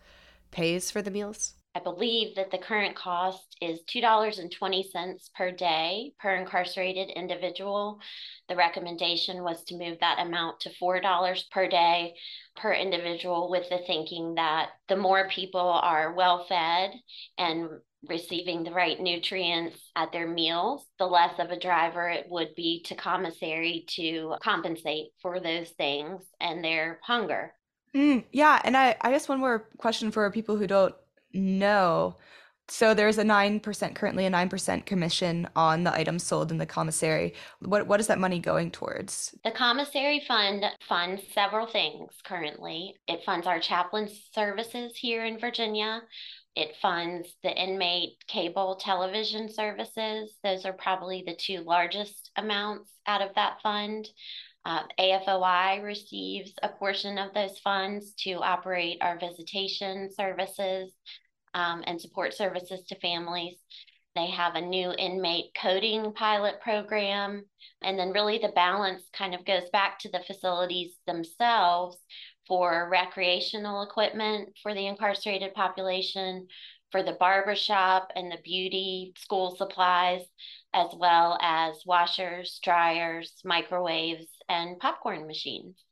pays 0.56 0.90
for 0.90 1.02
the 1.02 1.12
meals? 1.12 1.56
I 1.76 1.82
believe 1.82 2.36
that 2.36 2.52
the 2.52 2.58
current 2.58 2.96
cost 2.96 3.58
is 3.62 3.82
$2.20 3.94 5.34
per 5.36 5.52
day 5.52 6.14
per 6.18 6.34
incarcerated 6.34 7.10
individual. 7.10 8.00
The 8.48 8.56
recommendation 8.56 9.44
was 9.44 9.62
to 9.66 9.78
move 9.78 9.98
that 10.00 10.26
amount 10.26 10.62
to 10.62 10.70
$4 10.82 11.50
per 11.52 11.68
day 11.68 12.16
per 12.56 12.72
individual, 12.72 13.50
with 13.52 13.68
the 13.70 13.80
thinking 13.86 14.36
that 14.36 14.70
the 14.88 14.96
more 14.96 15.28
people 15.28 15.60
are 15.60 16.14
well 16.14 16.46
fed 16.48 16.92
and 17.38 17.68
receiving 18.08 18.64
the 18.64 18.72
right 18.72 19.00
nutrients 19.02 19.78
at 19.98 20.14
their 20.14 20.30
meals, 20.30 20.86
the 20.98 21.06
less 21.06 21.38
of 21.40 21.50
a 21.50 21.60
driver 21.60 22.08
it 22.08 22.28
would 22.30 22.56
be 22.56 22.82
to 22.86 22.96
commissary 22.96 23.84
to 23.90 24.36
compensate 24.42 25.08
for 25.22 25.42
those 25.42 25.72
things 25.72 26.22
and 26.40 26.64
their 26.64 27.00
hunger. 27.04 27.54
Mm, 27.96 28.26
yeah, 28.32 28.62
and 28.64 28.76
I, 28.76 28.96
I 29.02 29.12
guess 29.12 29.30
one 29.30 29.40
more 29.40 29.70
question 29.78 30.12
for 30.12 30.30
people 30.32 30.58
who 30.58 30.68
don't 30.68 30.96
know 31.34 32.18
So 32.70 32.96
there's 32.96 33.20
a 33.20 33.24
9% 33.26 33.96
currently 33.96 34.26
a 34.28 34.32
9% 34.32 34.86
commission 34.88 35.50
on 35.56 35.86
the 35.86 35.96
items 35.96 36.24
sold 36.26 36.52
in 36.52 36.60
the 36.60 36.68
commissary. 36.68 37.36
What 37.62 37.88
what 37.88 38.02
is 38.02 38.08
that 38.08 38.20
money 38.20 38.40
going 38.42 38.72
towards? 38.72 39.36
The 39.46 39.52
commissary 39.52 40.24
fund 40.28 40.66
funds 40.90 41.22
several 41.34 41.68
things 41.68 42.12
currently. 42.26 42.96
It 43.08 43.24
funds 43.24 43.46
our 43.48 43.60
chaplain 43.60 44.10
services 44.34 44.98
here 44.98 45.24
in 45.24 45.40
Virginia. 45.40 46.02
It 46.56 46.76
funds 46.82 47.36
the 47.44 47.52
inmate 47.56 48.18
cable 48.28 48.76
television 48.78 49.50
services. 49.50 50.38
Those 50.44 50.66
are 50.66 50.74
probably 50.74 51.24
the 51.26 51.36
two 51.36 51.62
largest 51.62 52.32
amounts 52.36 52.90
out 53.06 53.22
of 53.22 53.36
that 53.36 53.62
fund. 53.62 54.08
Uh, 54.66 54.84
AFOI 55.00 55.84
receives 55.84 56.54
a 56.64 56.70
portion 56.70 57.20
of 57.20 57.34
those 57.34 57.60
funds 57.60 58.14
to 58.20 58.34
operate 58.42 58.98
our 59.02 59.20
visitation 59.20 60.10
services 60.12 60.92
um, 61.54 61.84
and 61.86 62.02
support 62.02 62.34
services 62.34 62.84
to 62.88 63.00
families. 63.00 63.58
They 64.16 64.28
have 64.28 64.56
a 64.56 64.62
new 64.62 64.92
inmate 64.98 65.52
coding 65.62 66.14
pilot 66.14 66.62
program. 66.62 67.46
And 67.84 68.00
then, 68.00 68.12
really, 68.12 68.40
the 68.40 68.54
balance 68.56 69.04
kind 69.14 69.36
of 69.36 69.46
goes 69.46 69.70
back 69.72 70.00
to 70.00 70.10
the 70.10 70.24
facilities 70.26 70.94
themselves 71.06 71.98
for 72.48 72.90
recreational 72.90 73.84
equipment 73.84 74.50
for 74.64 74.74
the 74.74 74.88
incarcerated 74.88 75.54
population, 75.54 76.48
for 76.92 77.04
the 77.04 77.18
barbershop 77.20 78.12
and 78.16 78.32
the 78.32 78.38
beauty 78.44 79.14
school 79.18 79.56
supplies, 79.56 80.22
as 80.74 80.88
well 80.98 81.38
as 81.42 81.84
washers, 81.86 82.60
dryers, 82.64 83.34
microwaves, 83.44 84.28
and 84.50 84.80
popcorn 84.80 85.28
machines. 85.28 85.84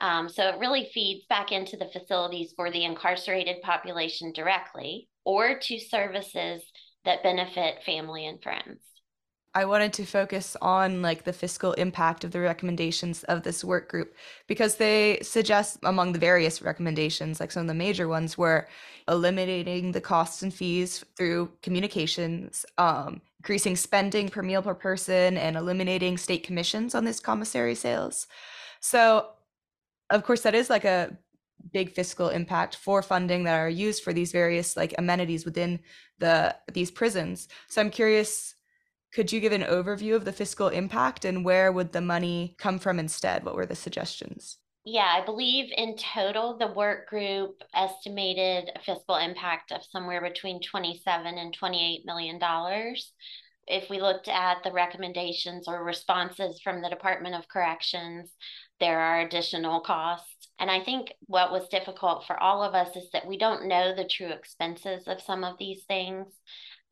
Um, 0.00 0.28
so 0.28 0.48
it 0.48 0.58
really 0.58 0.90
feeds 0.92 1.24
back 1.28 1.52
into 1.52 1.76
the 1.76 1.88
facilities 1.92 2.52
for 2.56 2.70
the 2.70 2.84
incarcerated 2.84 3.62
population 3.62 4.32
directly 4.32 5.08
or 5.24 5.58
to 5.58 5.78
services 5.78 6.62
that 7.04 7.22
benefit 7.22 7.84
family 7.84 8.26
and 8.26 8.42
friends. 8.42 8.80
I 9.54 9.66
wanted 9.66 9.92
to 9.94 10.06
focus 10.06 10.56
on 10.62 11.02
like 11.02 11.24
the 11.24 11.32
fiscal 11.32 11.74
impact 11.74 12.24
of 12.24 12.30
the 12.30 12.40
recommendations 12.40 13.22
of 13.24 13.42
this 13.42 13.62
work 13.62 13.90
group 13.90 14.14
because 14.46 14.76
they 14.76 15.18
suggest 15.20 15.78
among 15.82 16.12
the 16.12 16.18
various 16.18 16.62
recommendations 16.62 17.38
like 17.38 17.50
some 17.50 17.62
of 17.62 17.66
the 17.68 17.74
major 17.74 18.08
ones 18.08 18.38
were 18.38 18.66
eliminating 19.08 19.92
the 19.92 20.00
costs 20.00 20.42
and 20.42 20.54
fees 20.54 21.04
through 21.16 21.52
communications 21.60 22.64
um, 22.78 23.20
increasing 23.40 23.76
spending 23.76 24.30
per 24.30 24.42
meal 24.42 24.62
per 24.62 24.74
person 24.74 25.36
and 25.36 25.56
eliminating 25.56 26.16
state 26.16 26.44
commissions 26.44 26.94
on 26.94 27.04
this 27.04 27.20
commissary 27.20 27.74
sales. 27.74 28.28
So 28.80 29.26
of 30.08 30.24
course 30.24 30.40
that 30.42 30.54
is 30.54 30.70
like 30.70 30.86
a 30.86 31.14
big 31.74 31.92
fiscal 31.92 32.30
impact 32.30 32.76
for 32.76 33.02
funding 33.02 33.44
that 33.44 33.58
are 33.58 33.68
used 33.68 34.02
for 34.02 34.14
these 34.14 34.32
various 34.32 34.78
like 34.78 34.94
amenities 34.96 35.44
within 35.44 35.78
the 36.20 36.56
these 36.72 36.90
prisons. 36.90 37.48
So 37.68 37.82
i'm 37.82 37.90
curious 37.90 38.54
could 39.12 39.30
you 39.30 39.40
give 39.40 39.52
an 39.52 39.62
overview 39.62 40.14
of 40.14 40.24
the 40.24 40.32
fiscal 40.32 40.68
impact 40.68 41.24
and 41.24 41.44
where 41.44 41.70
would 41.70 41.92
the 41.92 42.00
money 42.00 42.54
come 42.58 42.78
from 42.78 42.98
instead? 42.98 43.44
What 43.44 43.54
were 43.54 43.66
the 43.66 43.74
suggestions? 43.74 44.58
Yeah, 44.84 45.06
I 45.06 45.24
believe 45.24 45.70
in 45.76 45.96
total 45.96 46.58
the 46.58 46.72
work 46.72 47.08
group 47.08 47.62
estimated 47.72 48.70
a 48.74 48.80
fiscal 48.80 49.14
impact 49.16 49.70
of 49.70 49.84
somewhere 49.84 50.20
between 50.20 50.60
27 50.60 51.38
and 51.38 51.54
28 51.54 52.04
million 52.04 52.38
dollars. 52.38 53.12
If 53.68 53.88
we 53.88 54.00
looked 54.00 54.26
at 54.26 54.64
the 54.64 54.72
recommendations 54.72 55.68
or 55.68 55.84
responses 55.84 56.60
from 56.64 56.82
the 56.82 56.88
Department 56.88 57.36
of 57.36 57.46
Corrections, 57.46 58.32
there 58.80 58.98
are 58.98 59.20
additional 59.20 59.80
costs. 59.80 60.31
And 60.62 60.70
I 60.70 60.78
think 60.78 61.12
what 61.26 61.50
was 61.50 61.66
difficult 61.66 62.24
for 62.24 62.40
all 62.40 62.62
of 62.62 62.72
us 62.72 62.94
is 62.94 63.10
that 63.12 63.26
we 63.26 63.36
don't 63.36 63.66
know 63.66 63.96
the 63.96 64.04
true 64.04 64.28
expenses 64.28 65.08
of 65.08 65.20
some 65.20 65.42
of 65.42 65.58
these 65.58 65.82
things. 65.88 66.28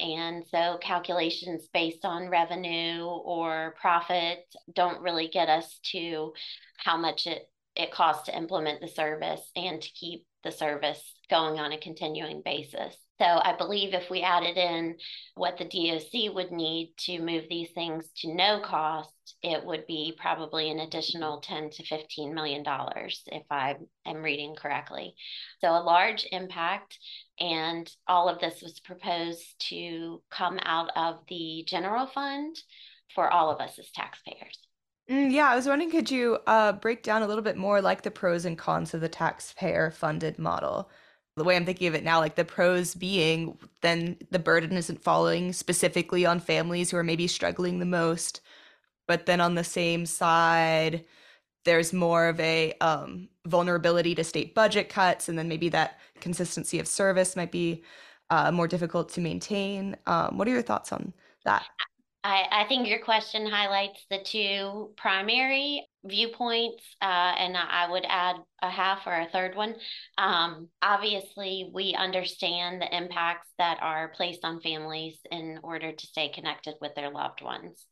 And 0.00 0.42
so 0.50 0.78
calculations 0.82 1.68
based 1.72 2.04
on 2.04 2.30
revenue 2.30 3.04
or 3.04 3.76
profit 3.80 4.40
don't 4.74 5.00
really 5.00 5.28
get 5.28 5.48
us 5.48 5.78
to 5.92 6.32
how 6.78 6.96
much 6.96 7.28
it, 7.28 7.48
it 7.76 7.92
costs 7.92 8.24
to 8.24 8.36
implement 8.36 8.80
the 8.80 8.88
service 8.88 9.52
and 9.54 9.80
to 9.80 9.92
keep 9.92 10.26
the 10.42 10.50
service 10.50 11.14
going 11.30 11.60
on 11.60 11.70
a 11.70 11.78
continuing 11.78 12.42
basis. 12.44 12.96
So 13.20 13.26
I 13.26 13.54
believe 13.54 13.92
if 13.92 14.08
we 14.08 14.22
added 14.22 14.56
in 14.56 14.96
what 15.34 15.58
the 15.58 15.64
DOC 15.66 16.34
would 16.34 16.52
need 16.52 16.94
to 17.00 17.20
move 17.20 17.44
these 17.50 17.68
things 17.74 18.08
to 18.20 18.34
no 18.34 18.60
cost, 18.60 19.12
it 19.42 19.62
would 19.62 19.86
be 19.86 20.16
probably 20.18 20.70
an 20.70 20.80
additional 20.80 21.42
10 21.42 21.68
to 21.68 21.84
15 21.84 22.34
million 22.34 22.62
dollars 22.62 23.22
if 23.26 23.42
I 23.50 23.76
am 24.06 24.22
reading 24.22 24.54
correctly. 24.54 25.14
So 25.60 25.68
a 25.68 25.84
large 25.84 26.26
impact 26.32 26.98
and 27.38 27.90
all 28.08 28.30
of 28.30 28.40
this 28.40 28.62
was 28.62 28.80
proposed 28.80 29.68
to 29.68 30.22
come 30.30 30.58
out 30.62 30.88
of 30.96 31.18
the 31.28 31.62
general 31.68 32.06
fund 32.06 32.56
for 33.14 33.30
all 33.30 33.50
of 33.50 33.60
us 33.60 33.78
as 33.78 33.90
taxpayers. 33.90 34.58
Mm, 35.10 35.30
yeah, 35.30 35.50
I 35.50 35.56
was 35.56 35.66
wondering, 35.66 35.90
could 35.90 36.10
you 36.10 36.38
uh, 36.46 36.72
break 36.72 37.02
down 37.02 37.22
a 37.22 37.26
little 37.26 37.42
bit 37.42 37.58
more 37.58 37.82
like 37.82 38.00
the 38.00 38.10
pros 38.10 38.46
and 38.46 38.56
cons 38.56 38.94
of 38.94 39.02
the 39.02 39.08
taxpayer 39.10 39.90
funded 39.90 40.38
model? 40.38 40.88
The 41.36 41.44
way 41.44 41.56
I'm 41.56 41.64
thinking 41.64 41.88
of 41.88 41.94
it 41.94 42.04
now, 42.04 42.18
like 42.20 42.34
the 42.34 42.44
pros 42.44 42.94
being 42.94 43.56
then 43.82 44.18
the 44.30 44.38
burden 44.38 44.76
isn't 44.76 45.02
falling 45.02 45.52
specifically 45.52 46.26
on 46.26 46.40
families 46.40 46.90
who 46.90 46.96
are 46.98 47.04
maybe 47.04 47.26
struggling 47.26 47.78
the 47.78 47.86
most. 47.86 48.40
But 49.08 49.26
then 49.26 49.40
on 49.40 49.54
the 49.54 49.64
same 49.64 50.06
side, 50.06 51.04
there's 51.64 51.92
more 51.92 52.28
of 52.28 52.40
a 52.40 52.74
um, 52.80 53.28
vulnerability 53.46 54.14
to 54.16 54.24
state 54.24 54.54
budget 54.54 54.88
cuts, 54.88 55.28
and 55.28 55.38
then 55.38 55.48
maybe 55.48 55.68
that 55.70 55.98
consistency 56.20 56.78
of 56.80 56.88
service 56.88 57.36
might 57.36 57.52
be 57.52 57.84
uh, 58.30 58.52
more 58.52 58.68
difficult 58.68 59.08
to 59.10 59.20
maintain. 59.20 59.96
Um, 60.06 60.38
what 60.38 60.48
are 60.48 60.52
your 60.52 60.62
thoughts 60.62 60.92
on 60.92 61.12
that? 61.44 61.66
I, 62.22 62.44
I 62.50 62.64
think 62.68 62.86
your 62.86 62.98
question 62.98 63.46
highlights 63.46 64.04
the 64.10 64.18
two 64.22 64.92
primary 64.98 65.86
viewpoints, 66.04 66.84
uh, 67.00 67.04
and 67.04 67.56
I 67.56 67.90
would 67.90 68.04
add 68.06 68.36
a 68.60 68.68
half 68.68 69.06
or 69.06 69.18
a 69.18 69.28
third 69.28 69.56
one. 69.56 69.74
Um, 70.18 70.68
obviously, 70.82 71.70
we 71.72 71.94
understand 71.94 72.82
the 72.82 72.94
impacts 72.94 73.48
that 73.56 73.78
are 73.80 74.12
placed 74.14 74.44
on 74.44 74.60
families 74.60 75.18
in 75.30 75.60
order 75.62 75.92
to 75.92 76.06
stay 76.06 76.28
connected 76.28 76.74
with 76.82 76.94
their 76.94 77.10
loved 77.10 77.40
ones. 77.40 77.86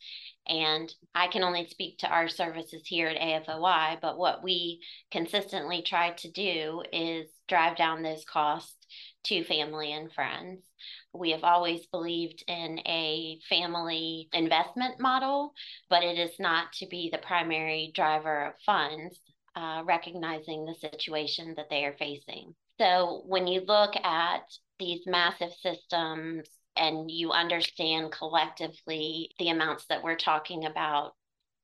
And 0.47 0.93
I 1.15 1.29
can 1.29 1.43
only 1.43 1.67
speak 1.67 1.99
to 1.99 2.09
our 2.09 2.29
services 2.29 2.83
here 2.85 3.09
at 3.09 3.21
AFOI, 3.21 3.99
but 4.03 4.19
what 4.19 4.43
we 4.43 4.81
consistently 5.11 5.81
try 5.81 6.11
to 6.11 6.31
do 6.31 6.83
is 6.93 7.29
drive 7.49 7.79
down 7.79 8.03
those 8.03 8.27
costs 8.27 8.77
to 9.25 9.45
family 9.45 9.93
and 9.93 10.13
friends. 10.13 10.68
We 11.15 11.31
have 11.31 11.45
always 11.45 11.87
believed 11.87 12.45
in 12.47 12.81
a 12.81 13.39
family 13.49 14.29
investment 14.33 15.01
model, 15.01 15.55
but 15.89 16.03
it 16.03 16.19
is 16.19 16.39
not 16.39 16.73
to 16.75 16.87
be 16.87 17.09
the 17.11 17.19
primary 17.19 17.93
driver 17.95 18.47
of 18.47 18.55
funds, 18.65 19.19
uh, 19.57 19.83
recognizing 19.85 20.65
the 20.65 20.75
situation 20.75 21.55
that 21.57 21.71
they 21.71 21.85
are 21.85 21.97
facing. 21.99 22.55
So 22.79 23.23
when 23.27 23.47
you 23.47 23.63
look 23.67 23.97
at 23.97 24.43
these 24.79 25.01
massive 25.07 25.53
systems 25.61 26.49
and 26.77 27.11
you 27.11 27.33
understand 27.33 28.13
collectively 28.13 29.31
the 29.39 29.49
amounts 29.49 29.87
that 29.87 30.05
we're 30.05 30.17
talking 30.17 30.65
about, 30.65 31.15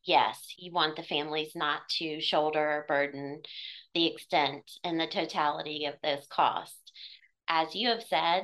yes, 0.05 0.55
you 0.59 0.73
want 0.73 0.97
the 0.97 1.03
families 1.03 1.53
not 1.55 1.89
to 1.99 2.21
shoulder 2.21 2.59
or 2.59 2.85
burden 2.89 3.43
the 3.95 4.07
extent 4.07 4.71
and 4.83 4.99
the 4.99 5.07
totality 5.07 5.85
of 5.85 5.95
those 6.03 6.27
costs. 6.29 6.93
As 7.49 7.75
you 7.75 7.91
have 7.91 8.03
said, 8.03 8.43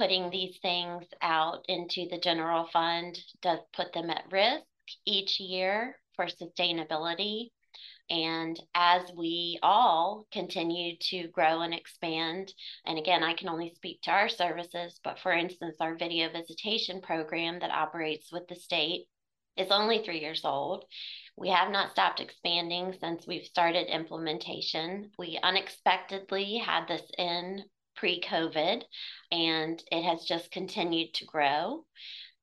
putting 0.00 0.30
these 0.30 0.56
things 0.62 1.04
out 1.20 1.62
into 1.68 2.08
the 2.10 2.18
general 2.18 2.66
fund 2.72 3.18
does 3.42 3.58
put 3.74 3.92
them 3.92 4.08
at 4.08 4.24
risk 4.32 4.64
each 5.04 5.38
year 5.38 5.94
for 6.16 6.24
sustainability. 6.24 7.50
And 8.08 8.58
as 8.74 9.02
we 9.14 9.58
all 9.62 10.26
continue 10.32 10.96
to 11.10 11.28
grow 11.28 11.60
and 11.60 11.74
expand, 11.74 12.50
and 12.86 12.98
again, 12.98 13.22
I 13.22 13.34
can 13.34 13.50
only 13.50 13.74
speak 13.76 14.00
to 14.04 14.10
our 14.10 14.30
services, 14.30 14.98
but 15.04 15.18
for 15.18 15.32
instance, 15.32 15.76
our 15.80 15.98
video 15.98 16.32
visitation 16.32 17.02
program 17.02 17.58
that 17.60 17.70
operates 17.70 18.32
with 18.32 18.48
the 18.48 18.56
state 18.56 19.04
is 19.58 19.70
only 19.70 20.02
three 20.02 20.20
years 20.20 20.46
old. 20.46 20.86
We 21.36 21.50
have 21.50 21.70
not 21.70 21.90
stopped 21.90 22.20
expanding 22.20 22.96
since 22.98 23.26
we've 23.26 23.44
started 23.44 23.94
implementation. 23.94 25.10
We 25.18 25.38
unexpectedly 25.42 26.56
had 26.56 26.88
this 26.88 27.02
in 27.18 27.64
pre 28.00 28.18
COVID, 28.22 28.82
and 29.30 29.82
it 29.92 30.02
has 30.02 30.24
just 30.24 30.50
continued 30.50 31.12
to 31.14 31.26
grow. 31.26 31.84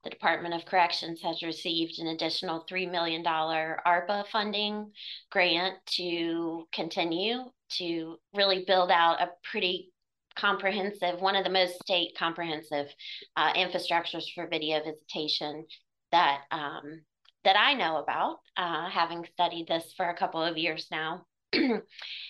The 0.04 0.12
Department 0.12 0.54
of 0.54 0.66
Corrections 0.66 1.20
has 1.24 1.42
received 1.42 2.00
an 2.00 2.08
additional 2.08 2.66
$3 2.72 2.90
million 2.90 3.24
ARPA 3.24 4.28
funding 4.28 4.92
grant 5.32 5.76
to 5.98 6.68
continue 6.72 7.46
to 7.72 8.18
really 8.36 8.64
build 8.68 8.92
out 8.92 9.20
a 9.20 9.32
pretty 9.52 9.92
comprehensive, 10.36 11.20
one 11.20 11.36
of 11.36 11.44
the 11.44 11.50
most 11.50 11.74
state 11.82 12.16
comprehensive 12.16 12.88
uh, 13.36 13.52
infrastructures 13.54 14.26
for 14.36 14.48
video 14.48 14.80
visitation 14.84 15.66
that 16.12 16.42
um, 16.52 17.02
that 17.44 17.58
I 17.58 17.74
know 17.74 17.98
about, 17.98 18.40
uh, 18.58 18.90
having 18.90 19.26
studied 19.34 19.68
this 19.68 19.94
for 19.96 20.10
a 20.10 20.18
couple 20.18 20.42
of 20.42 20.58
years 20.58 20.88
now. 20.92 21.26
And 21.54 21.82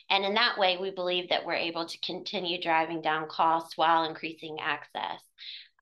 in 0.10 0.34
that 0.36 0.58
way, 0.58 0.78
we 0.80 0.92
believe 0.92 1.30
that 1.30 1.46
we're 1.46 1.54
able 1.54 1.86
to 1.86 2.00
continue 2.00 2.62
driving 2.62 3.02
down 3.02 3.28
costs 3.30 3.78
while 3.78 4.04
increasing 4.06 4.58
access 4.62 5.22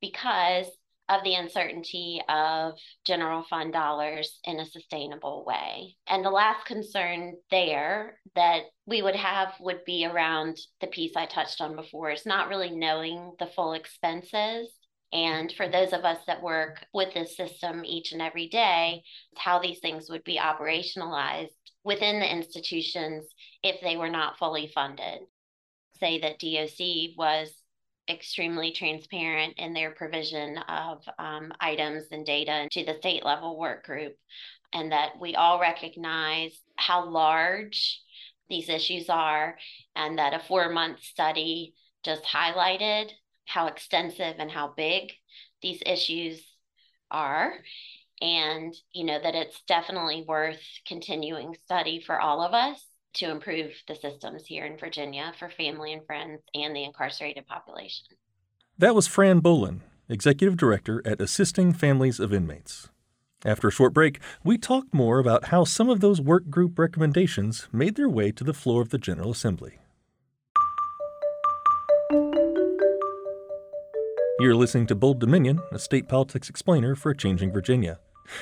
because 0.02 0.68
of 1.10 1.24
the 1.24 1.36
uncertainty 1.36 2.22
of 2.30 2.74
general 3.06 3.44
fund 3.44 3.72
dollars 3.74 4.40
in 4.44 4.60
a 4.60 4.66
sustainable 4.66 5.46
way. 5.46 5.96
And 6.08 6.26
the 6.26 6.32
last 6.32 6.66
concern 6.66 7.36
there 7.52 8.18
that 8.36 8.64
we 8.88 9.02
would 9.02 9.16
have 9.16 9.54
would 9.60 9.86
be 9.86 10.06
around 10.06 10.58
the 10.82 10.88
piece 10.88 11.16
I 11.16 11.28
touched 11.28 11.62
on 11.62 11.76
before 11.76 12.12
is 12.12 12.26
not 12.26 12.50
really 12.50 12.72
knowing 12.72 13.34
the 13.38 13.48
full 13.48 13.74
expenses. 13.74 14.70
And 15.16 15.50
for 15.54 15.70
those 15.70 15.94
of 15.94 16.04
us 16.04 16.18
that 16.28 16.44
work 16.44 16.86
with 16.94 17.14
this 17.14 17.38
system 17.38 17.86
each 17.86 18.12
and 18.12 18.22
every 18.22 18.50
day, 18.50 19.02
how 19.38 19.60
these 19.60 19.80
things 19.80 20.10
would 20.10 20.26
be 20.26 20.38
operationalized 20.38 21.56
within 21.86 22.20
the 22.20 22.30
institutions 22.30 23.24
if 23.64 23.80
they 23.80 23.96
were 23.96 24.10
not 24.10 24.38
fully 24.38 24.70
funded. 24.76 25.20
Say 26.02 26.20
that 26.20 26.40
DOC 26.40 27.18
was 27.18 27.50
extremely 28.10 28.74
transparent 28.74 29.54
in 29.56 29.74
their 29.74 29.92
provision 29.92 30.58
of 30.58 31.02
um, 31.18 31.54
items 31.62 32.04
and 32.12 32.26
data 32.26 32.68
to 32.72 32.84
the 32.84 32.98
state 32.98 33.24
level 33.24 33.58
work 33.58 33.86
group, 33.86 34.18
and 34.74 34.92
that 34.92 35.12
we 35.18 35.34
all 35.36 35.62
recognize 35.62 36.60
how 36.76 37.10
large 37.10 38.02
these 38.50 38.68
issues 38.68 39.10
are, 39.10 39.58
and 39.96 40.20
that 40.20 40.34
a 40.34 40.40
four 40.40 40.68
month 40.68 41.02
study 41.02 41.74
just 42.04 42.26
highlighted 42.26 43.12
how 43.46 43.68
extensive 43.68 44.36
and 44.40 44.52
how 44.52 44.74
big 44.76 45.12
these 45.62 45.82
issues 45.86 46.42
are 47.12 47.54
and 48.22 48.74
you 48.94 49.04
know 49.04 49.20
that 49.22 49.36
it's 49.36 49.62
definitely 49.68 50.24
worth 50.28 50.62
continuing 50.88 51.56
study 51.66 52.02
for 52.06 52.20
all 52.20 52.42
of 52.42 52.54
us 52.54 52.84
to 53.14 53.30
improve 53.30 53.72
the 53.88 53.96
systems 53.96 54.46
here 54.46 54.66
in 54.66 54.78
Virginia 54.78 55.34
for 55.40 55.50
family 55.50 55.94
and 55.94 56.06
friends 56.06 56.42
and 56.54 56.76
the 56.76 56.84
incarcerated 56.84 57.48
population. 57.48 58.06
That 58.78 58.96
was 58.96 59.08
Fran 59.08 59.42
Bolin, 59.42 59.82
Executive 60.10 60.58
Director 60.58 61.02
at 61.06 61.22
Assisting 61.22 61.72
Families 61.72 62.20
of 62.20 62.34
Inmates. 62.34 62.90
After 63.46 63.70
a 63.70 63.72
short 63.72 63.94
break, 63.94 64.20
we 64.44 64.58
talk 64.58 64.86
more 64.92 65.20
about 65.20 65.46
how 65.46 65.64
some 65.64 65.90
of 65.90 66.02
those 66.02 66.20
work 66.20 66.50
group 66.50 66.78
recommendations 66.78 67.70
made 67.72 67.96
their 67.96 68.10
way 68.10 68.32
to 68.32 68.44
the 68.44 68.54
floor 68.54 68.82
of 68.82 68.90
the 68.90 68.98
General 68.98 69.32
Assembly. 69.32 69.80
You're 74.46 74.54
listening 74.54 74.86
to 74.88 74.96
Bold 74.96 75.18
Dominion, 75.18 75.60
a 75.72 75.80
state 75.80 76.08
politics 76.08 76.52
explainer 76.52 76.96
for 76.96 77.10
a 77.10 77.18
changing 77.18 77.52
Virginia. 77.52 77.98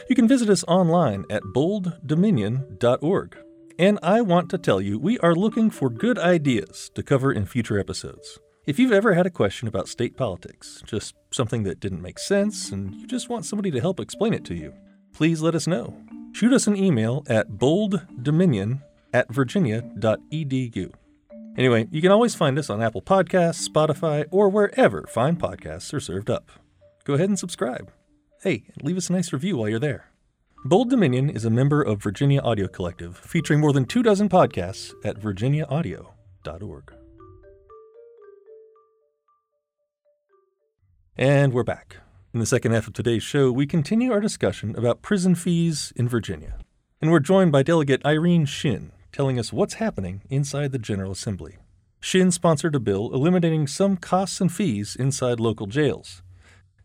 You 0.10 0.18
can 0.18 0.28
visit 0.28 0.50
us 0.50 0.66
online 0.66 1.24
at 1.30 1.44
bolddominion.org. 1.44 3.38
And 3.80 4.00
I 4.04 4.20
want 4.20 4.50
to 4.50 4.58
tell 4.58 4.82
you, 4.82 5.00
we 5.00 5.18
are 5.20 5.34
looking 5.34 5.70
for 5.70 5.90
good 5.90 6.20
ideas 6.20 6.92
to 6.96 7.04
cover 7.04 7.32
in 7.32 7.46
future 7.46 7.80
episodes. 7.80 8.38
If 8.66 8.80
you've 8.80 8.92
ever 8.92 9.14
had 9.14 9.26
a 9.26 9.30
question 9.30 9.70
about 9.70 9.88
state 9.88 10.18
politics, 10.18 10.84
just 10.86 11.16
something 11.32 11.64
that 11.64 11.80
didn't 11.80 12.02
make 12.02 12.20
sense, 12.20 12.74
and 12.74 12.94
you 12.96 13.08
just 13.08 13.30
want 13.30 13.46
somebody 13.46 13.72
to 13.72 13.80
help 13.80 14.02
explain 14.02 14.34
it 14.34 14.44
to 14.44 14.56
you, 14.56 14.74
please 15.14 15.42
let 15.42 15.56
us 15.56 15.68
know. 15.68 15.98
Shoot 16.34 16.52
us 16.52 16.68
an 16.68 16.76
email 16.76 17.24
at 17.30 17.52
bolddominion 17.52 18.82
at 19.14 19.32
virginia.edu. 19.32 20.92
Anyway, 21.56 21.88
you 21.92 22.02
can 22.02 22.12
always 22.12 22.34
find 22.34 22.58
us 22.58 22.70
on 22.70 22.82
Apple 22.82 23.02
Podcasts, 23.02 23.68
Spotify, 23.68 24.26
or 24.32 24.50
wherever 24.50 25.06
fine 25.08 25.36
podcasts 25.36 25.94
are 25.94 26.00
served 26.00 26.30
up. 26.30 26.50
Go 27.04 27.14
ahead 27.14 27.30
and 27.30 27.38
subscribe. 27.38 27.92
Hey, 28.42 28.64
leave 28.82 28.98
us 28.98 29.10
a 29.10 29.14
nice 29.14 29.32
review 29.32 29.58
while 29.58 29.70
you're 29.70 29.80
there. 29.80 30.06
Bold 30.66 30.90
Dominion 30.90 31.30
is 31.30 31.44
a 31.44 31.50
member 31.50 31.82
of 31.82 32.02
Virginia 32.02 32.42
Audio 32.42 32.68
Collective, 32.70 33.18
featuring 33.18 33.60
more 33.60 33.74
than 33.74 33.84
two 33.84 34.02
dozen 34.02 34.30
podcasts 34.30 34.94
at 35.04 35.20
virginiaaudio.org. 35.20 36.94
And 41.18 41.52
we're 41.54 41.64
back. 41.64 41.98
In 42.34 42.40
the 42.40 42.46
second 42.46 42.72
half 42.72 42.88
of 42.88 42.94
today's 42.94 43.22
show, 43.22 43.52
we 43.52 43.68
continue 43.68 44.12
our 44.12 44.22
discussion 44.22 44.74
about 44.76 45.02
prison 45.02 45.36
fees 45.36 45.92
in 45.96 46.10
Virginia. 46.10 46.58
And 47.02 47.12
we're 47.12 47.20
joined 47.20 47.52
by 47.52 47.62
Delegate 47.62 48.04
Irene 48.06 48.46
Shin, 48.46 48.93
telling 49.14 49.40
us 49.40 49.54
what's 49.54 49.76
happening 49.76 50.24
inside 50.30 50.74
the 50.74 50.80
General 50.80 51.12
Assembly. 51.12 51.58
Shin 52.02 52.32
sponsored 52.32 52.76
a 52.76 52.80
bill 52.82 53.12
eliminating 53.14 53.68
some 53.68 53.96
costs 53.96 54.42
and 54.42 54.52
fees 54.52 54.98
inside 54.98 55.40
local 55.40 55.68
jails. 55.68 56.22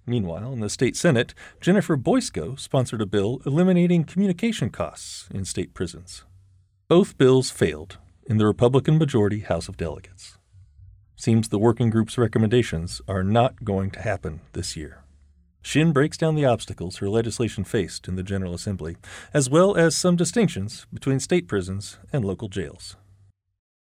Meanwhile, 0.07 0.53
in 0.53 0.61
the 0.61 0.71
state 0.71 0.95
Senate, 0.95 1.35
Jennifer 1.61 1.97
Boysko 1.97 2.59
sponsored 2.59 3.03
a 3.03 3.07
bill 3.07 3.43
eliminating 3.45 4.05
communication 4.05 4.71
costs 4.71 5.27
in 5.35 5.45
state 5.45 5.75
prisons. 5.75 6.25
Both 6.87 7.19
bills 7.19 7.51
failed 7.51 7.99
in 8.27 8.39
the 8.39 8.47
Republican 8.47 8.97
majority 8.97 9.41
House 9.41 9.69
of 9.69 9.77
Delegates. 9.77 10.39
Seems 11.17 11.49
the 11.49 11.59
working 11.59 11.91
group's 11.91 12.17
recommendations 12.17 13.03
are 13.09 13.25
not 13.25 13.65
going 13.65 13.91
to 13.91 14.03
happen 14.03 14.41
this 14.53 14.77
year. 14.77 15.03
Shin 15.63 15.93
breaks 15.93 16.17
down 16.17 16.35
the 16.35 16.45
obstacles 16.45 16.99
her 16.99 17.09
legislation 17.09 17.65
faced 17.65 18.09
in 18.09 18.17
the 18.17 18.23
General 18.23 18.55
Assembly, 18.55 18.97
as 19.35 19.51
well 19.51 19.77
as 19.77 19.97
some 19.97 20.17
distinctions 20.17 20.87
between 20.93 21.21
state 21.21 21.49
prisons 21.49 21.99
and 22.13 22.25
local 22.25 22.49
jails. 22.49 22.97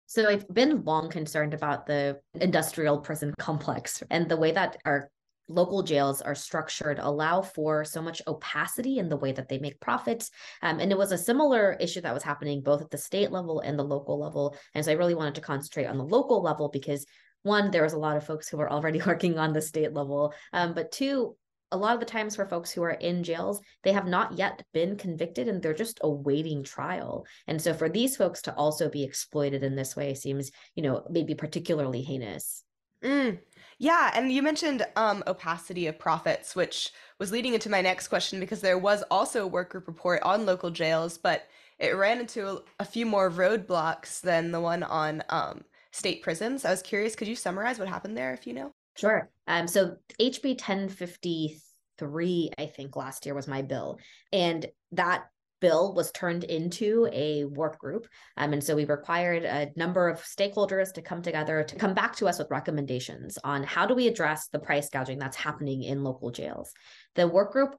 So 0.06 0.28
I've 0.28 0.48
been 0.52 0.82
long 0.84 1.08
concerned 1.08 1.54
about 1.54 1.86
the 1.86 2.20
industrial 2.34 2.98
prison 2.98 3.32
complex 3.38 4.02
and 4.10 4.28
the 4.28 4.36
way 4.36 4.50
that 4.50 4.76
our 4.84 5.08
local 5.50 5.82
jails 5.82 6.22
are 6.22 6.34
structured 6.34 6.98
allow 7.00 7.42
for 7.42 7.84
so 7.84 8.00
much 8.00 8.22
opacity 8.26 8.98
in 8.98 9.08
the 9.08 9.16
way 9.16 9.32
that 9.32 9.48
they 9.48 9.58
make 9.58 9.80
profits. 9.80 10.30
Um, 10.62 10.80
and 10.80 10.90
it 10.90 10.98
was 10.98 11.12
a 11.12 11.18
similar 11.18 11.76
issue 11.80 12.00
that 12.00 12.14
was 12.14 12.22
happening 12.22 12.62
both 12.62 12.80
at 12.80 12.90
the 12.90 12.98
state 12.98 13.30
level 13.30 13.60
and 13.60 13.78
the 13.78 13.84
local 13.84 14.18
level. 14.18 14.56
And 14.74 14.84
so 14.84 14.92
I 14.92 14.94
really 14.94 15.14
wanted 15.14 15.34
to 15.36 15.40
concentrate 15.40 15.86
on 15.86 15.98
the 15.98 16.04
local 16.04 16.42
level 16.42 16.68
because 16.68 17.04
one, 17.42 17.70
there 17.70 17.82
was 17.82 17.94
a 17.94 17.98
lot 17.98 18.16
of 18.16 18.26
folks 18.26 18.48
who 18.48 18.56
were 18.56 18.70
already 18.70 19.00
working 19.06 19.38
on 19.38 19.52
the 19.52 19.62
state 19.62 19.92
level. 19.92 20.32
Um, 20.52 20.74
but 20.74 20.92
two, 20.92 21.36
a 21.72 21.76
lot 21.76 21.94
of 21.94 22.00
the 22.00 22.06
times 22.06 22.36
for 22.36 22.46
folks 22.46 22.70
who 22.70 22.82
are 22.82 22.90
in 22.90 23.22
jails, 23.22 23.60
they 23.82 23.92
have 23.92 24.06
not 24.06 24.36
yet 24.36 24.62
been 24.72 24.96
convicted 24.96 25.48
and 25.48 25.62
they're 25.62 25.74
just 25.74 26.00
awaiting 26.02 26.62
trial. 26.62 27.26
And 27.46 27.60
so 27.60 27.72
for 27.72 27.88
these 27.88 28.16
folks 28.16 28.42
to 28.42 28.54
also 28.54 28.88
be 28.88 29.04
exploited 29.04 29.62
in 29.62 29.76
this 29.76 29.96
way 29.96 30.14
seems, 30.14 30.50
you 30.74 30.82
know, 30.82 31.04
maybe 31.10 31.34
particularly 31.34 32.02
heinous. 32.02 32.64
Mm, 33.04 33.38
yeah, 33.78 34.10
and 34.14 34.30
you 34.30 34.42
mentioned 34.42 34.86
um, 34.96 35.22
opacity 35.26 35.86
of 35.86 35.98
profits, 35.98 36.54
which 36.54 36.92
was 37.18 37.32
leading 37.32 37.54
into 37.54 37.70
my 37.70 37.80
next 37.80 38.08
question 38.08 38.40
because 38.40 38.60
there 38.60 38.78
was 38.78 39.02
also 39.10 39.44
a 39.44 39.48
work 39.48 39.70
group 39.70 39.86
report 39.86 40.22
on 40.22 40.44
local 40.44 40.70
jails, 40.70 41.16
but 41.16 41.46
it 41.78 41.96
ran 41.96 42.20
into 42.20 42.46
a, 42.46 42.58
a 42.80 42.84
few 42.84 43.06
more 43.06 43.30
roadblocks 43.30 44.20
than 44.20 44.50
the 44.52 44.60
one 44.60 44.82
on 44.82 45.22
um, 45.30 45.64
state 45.92 46.22
prisons. 46.22 46.64
I 46.64 46.70
was 46.70 46.82
curious, 46.82 47.16
could 47.16 47.28
you 47.28 47.36
summarize 47.36 47.78
what 47.78 47.88
happened 47.88 48.16
there 48.16 48.34
if 48.34 48.46
you 48.46 48.52
know? 48.52 48.72
Sure. 49.00 49.30
Um, 49.46 49.66
so 49.66 49.96
HB 50.20 50.60
1053, 50.60 52.50
I 52.58 52.66
think 52.66 52.96
last 52.96 53.24
year 53.24 53.34
was 53.34 53.48
my 53.48 53.62
bill. 53.62 53.98
And 54.30 54.66
that 54.92 55.24
bill 55.62 55.94
was 55.94 56.12
turned 56.12 56.44
into 56.44 57.08
a 57.10 57.46
work 57.46 57.78
group. 57.78 58.06
Um, 58.36 58.52
and 58.52 58.62
so 58.62 58.76
we 58.76 58.84
required 58.84 59.44
a 59.44 59.70
number 59.74 60.10
of 60.10 60.20
stakeholders 60.20 60.92
to 60.92 61.00
come 61.02 61.22
together 61.22 61.64
to 61.64 61.76
come 61.76 61.94
back 61.94 62.14
to 62.16 62.28
us 62.28 62.38
with 62.38 62.50
recommendations 62.50 63.38
on 63.42 63.62
how 63.62 63.86
do 63.86 63.94
we 63.94 64.06
address 64.06 64.48
the 64.48 64.58
price 64.58 64.90
gouging 64.90 65.18
that's 65.18 65.36
happening 65.36 65.82
in 65.82 66.04
local 66.04 66.30
jails. 66.30 66.70
The 67.14 67.26
work 67.26 67.52
group 67.52 67.74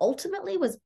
ultimately 0.00 0.56
was 0.56 0.78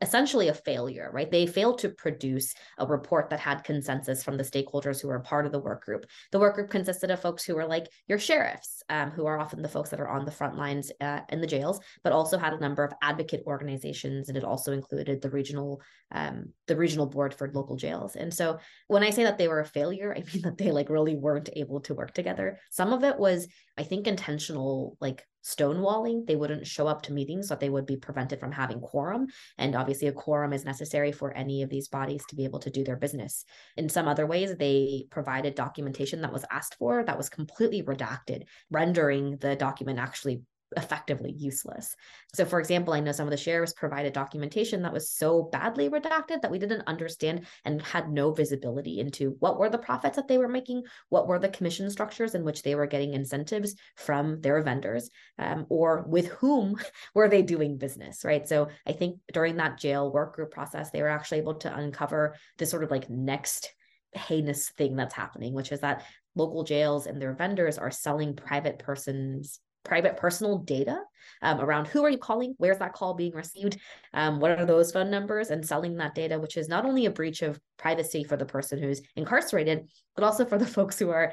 essentially 0.00 0.48
a 0.48 0.54
failure, 0.54 1.10
right? 1.12 1.30
They 1.30 1.46
failed 1.46 1.78
to 1.78 1.88
produce 1.88 2.54
a 2.78 2.86
report 2.86 3.30
that 3.30 3.40
had 3.40 3.64
consensus 3.64 4.22
from 4.22 4.36
the 4.36 4.44
stakeholders 4.44 5.00
who 5.00 5.08
were 5.08 5.18
part 5.20 5.46
of 5.46 5.52
the 5.52 5.58
work 5.58 5.84
group. 5.84 6.06
The 6.30 6.38
work 6.38 6.54
group 6.54 6.70
consisted 6.70 7.10
of 7.10 7.20
folks 7.20 7.44
who 7.44 7.56
were 7.56 7.66
like 7.66 7.88
your 8.06 8.18
sheriffs, 8.18 8.82
um, 8.88 9.10
who 9.10 9.26
are 9.26 9.38
often 9.38 9.62
the 9.62 9.68
folks 9.68 9.90
that 9.90 10.00
are 10.00 10.08
on 10.08 10.24
the 10.24 10.30
front 10.30 10.56
lines 10.56 10.92
uh, 11.00 11.20
in 11.30 11.40
the 11.40 11.46
jails, 11.46 11.80
but 12.04 12.12
also 12.12 12.38
had 12.38 12.52
a 12.52 12.60
number 12.60 12.84
of 12.84 12.92
advocate 13.02 13.42
organizations, 13.46 14.28
and 14.28 14.38
it 14.38 14.44
also 14.44 14.72
included 14.72 15.20
the 15.20 15.30
regional 15.30 15.80
um, 16.10 16.52
the 16.66 16.76
regional 16.76 17.06
board 17.06 17.34
for 17.34 17.50
local 17.52 17.76
jails. 17.76 18.16
And 18.16 18.32
so 18.32 18.58
when 18.86 19.02
I 19.02 19.10
say 19.10 19.24
that 19.24 19.36
they 19.36 19.48
were 19.48 19.60
a 19.60 19.66
failure, 19.66 20.14
I 20.16 20.22
mean 20.32 20.42
that 20.42 20.58
they 20.58 20.70
like 20.70 20.88
really 20.88 21.16
weren't 21.16 21.50
able 21.54 21.80
to 21.80 21.94
work 21.94 22.14
together. 22.14 22.58
Some 22.70 22.92
of 22.92 23.04
it 23.04 23.18
was, 23.18 23.48
I 23.78 23.84
think, 23.84 24.06
intentional 24.06 24.96
like 25.00 25.24
stonewalling. 25.44 26.26
They 26.26 26.36
wouldn't 26.36 26.66
show 26.66 26.86
up 26.86 27.02
to 27.02 27.12
meetings, 27.12 27.48
so 27.48 27.54
they 27.54 27.70
would 27.70 27.86
be 27.86 27.96
prevented 27.96 28.40
from 28.40 28.52
having 28.52 28.80
quorum. 28.80 29.28
And 29.56 29.76
obviously, 29.76 30.08
a 30.08 30.12
quorum 30.12 30.52
is 30.52 30.64
necessary 30.64 31.12
for 31.12 31.32
any 31.32 31.62
of 31.62 31.70
these 31.70 31.88
bodies 31.88 32.24
to 32.28 32.36
be 32.36 32.44
able 32.44 32.58
to 32.60 32.70
do 32.70 32.84
their 32.84 32.96
business. 32.96 33.44
In 33.76 33.88
some 33.88 34.08
other 34.08 34.26
ways, 34.26 34.56
they 34.56 35.06
provided 35.10 35.54
documentation 35.54 36.20
that 36.22 36.32
was 36.32 36.44
asked 36.50 36.76
for 36.78 37.04
that 37.04 37.16
was 37.16 37.28
completely 37.28 37.82
redacted, 37.82 38.42
rendering 38.70 39.36
the 39.38 39.56
document 39.56 39.98
actually 39.98 40.42
effectively 40.76 41.32
useless. 41.32 41.94
So, 42.34 42.44
for 42.44 42.60
example, 42.60 42.92
I 42.92 43.00
know 43.00 43.12
some 43.12 43.26
of 43.26 43.30
the 43.30 43.36
sheriffs 43.36 43.72
provided 43.72 44.12
documentation 44.12 44.82
that 44.82 44.92
was 44.92 45.10
so 45.10 45.44
badly 45.44 45.88
redacted 45.88 46.42
that 46.42 46.50
we 46.50 46.58
didn't 46.58 46.86
understand 46.86 47.46
and 47.64 47.80
had 47.80 48.10
no 48.10 48.32
visibility 48.32 49.00
into 49.00 49.36
what 49.40 49.58
were 49.58 49.70
the 49.70 49.78
profits 49.78 50.16
that 50.16 50.28
they 50.28 50.38
were 50.38 50.48
making, 50.48 50.82
what 51.08 51.26
were 51.26 51.38
the 51.38 51.48
commission 51.48 51.90
structures 51.90 52.34
in 52.34 52.44
which 52.44 52.62
they 52.62 52.74
were 52.74 52.86
getting 52.86 53.14
incentives 53.14 53.74
from 53.96 54.40
their 54.40 54.62
vendors, 54.62 55.10
um, 55.38 55.66
or 55.68 56.04
with 56.08 56.28
whom 56.28 56.76
were 57.14 57.28
they 57.28 57.42
doing 57.42 57.78
business, 57.78 58.24
right? 58.24 58.46
So, 58.46 58.68
I 58.86 58.92
think 58.92 59.20
during 59.32 59.56
that 59.56 59.78
jail 59.78 60.12
work 60.12 60.34
group 60.34 60.50
process, 60.50 60.90
they 60.90 61.02
were 61.02 61.08
actually 61.08 61.38
able 61.38 61.54
to 61.56 61.74
uncover 61.74 62.36
this 62.58 62.70
sort 62.70 62.84
of 62.84 62.90
like 62.90 63.08
next 63.08 63.72
heinous 64.12 64.70
thing 64.70 64.96
that's 64.96 65.14
happening, 65.14 65.54
which 65.54 65.72
is 65.72 65.80
that 65.80 66.04
local 66.34 66.64
jails 66.64 67.06
and 67.06 67.20
their 67.20 67.34
vendors 67.34 67.78
are 67.78 67.90
selling 67.90 68.34
private 68.34 68.78
persons 68.78 69.60
private 69.88 70.16
personal 70.16 70.58
data 70.58 71.00
um, 71.42 71.60
around 71.60 71.86
who 71.86 72.04
are 72.04 72.10
you 72.10 72.18
calling 72.18 72.54
where's 72.58 72.78
that 72.78 72.92
call 72.92 73.14
being 73.14 73.32
received 73.32 73.78
um, 74.14 74.38
what 74.38 74.50
are 74.50 74.66
those 74.66 74.92
phone 74.92 75.10
numbers 75.10 75.50
and 75.50 75.66
selling 75.66 75.96
that 75.96 76.14
data 76.14 76.38
which 76.38 76.56
is 76.56 76.68
not 76.68 76.84
only 76.84 77.06
a 77.06 77.10
breach 77.10 77.42
of 77.42 77.58
privacy 77.78 78.22
for 78.22 78.36
the 78.36 78.46
person 78.46 78.78
who's 78.78 79.00
incarcerated 79.16 79.88
but 80.14 80.24
also 80.24 80.44
for 80.44 80.58
the 80.58 80.66
folks 80.76 80.98
who 80.98 81.10
are 81.10 81.32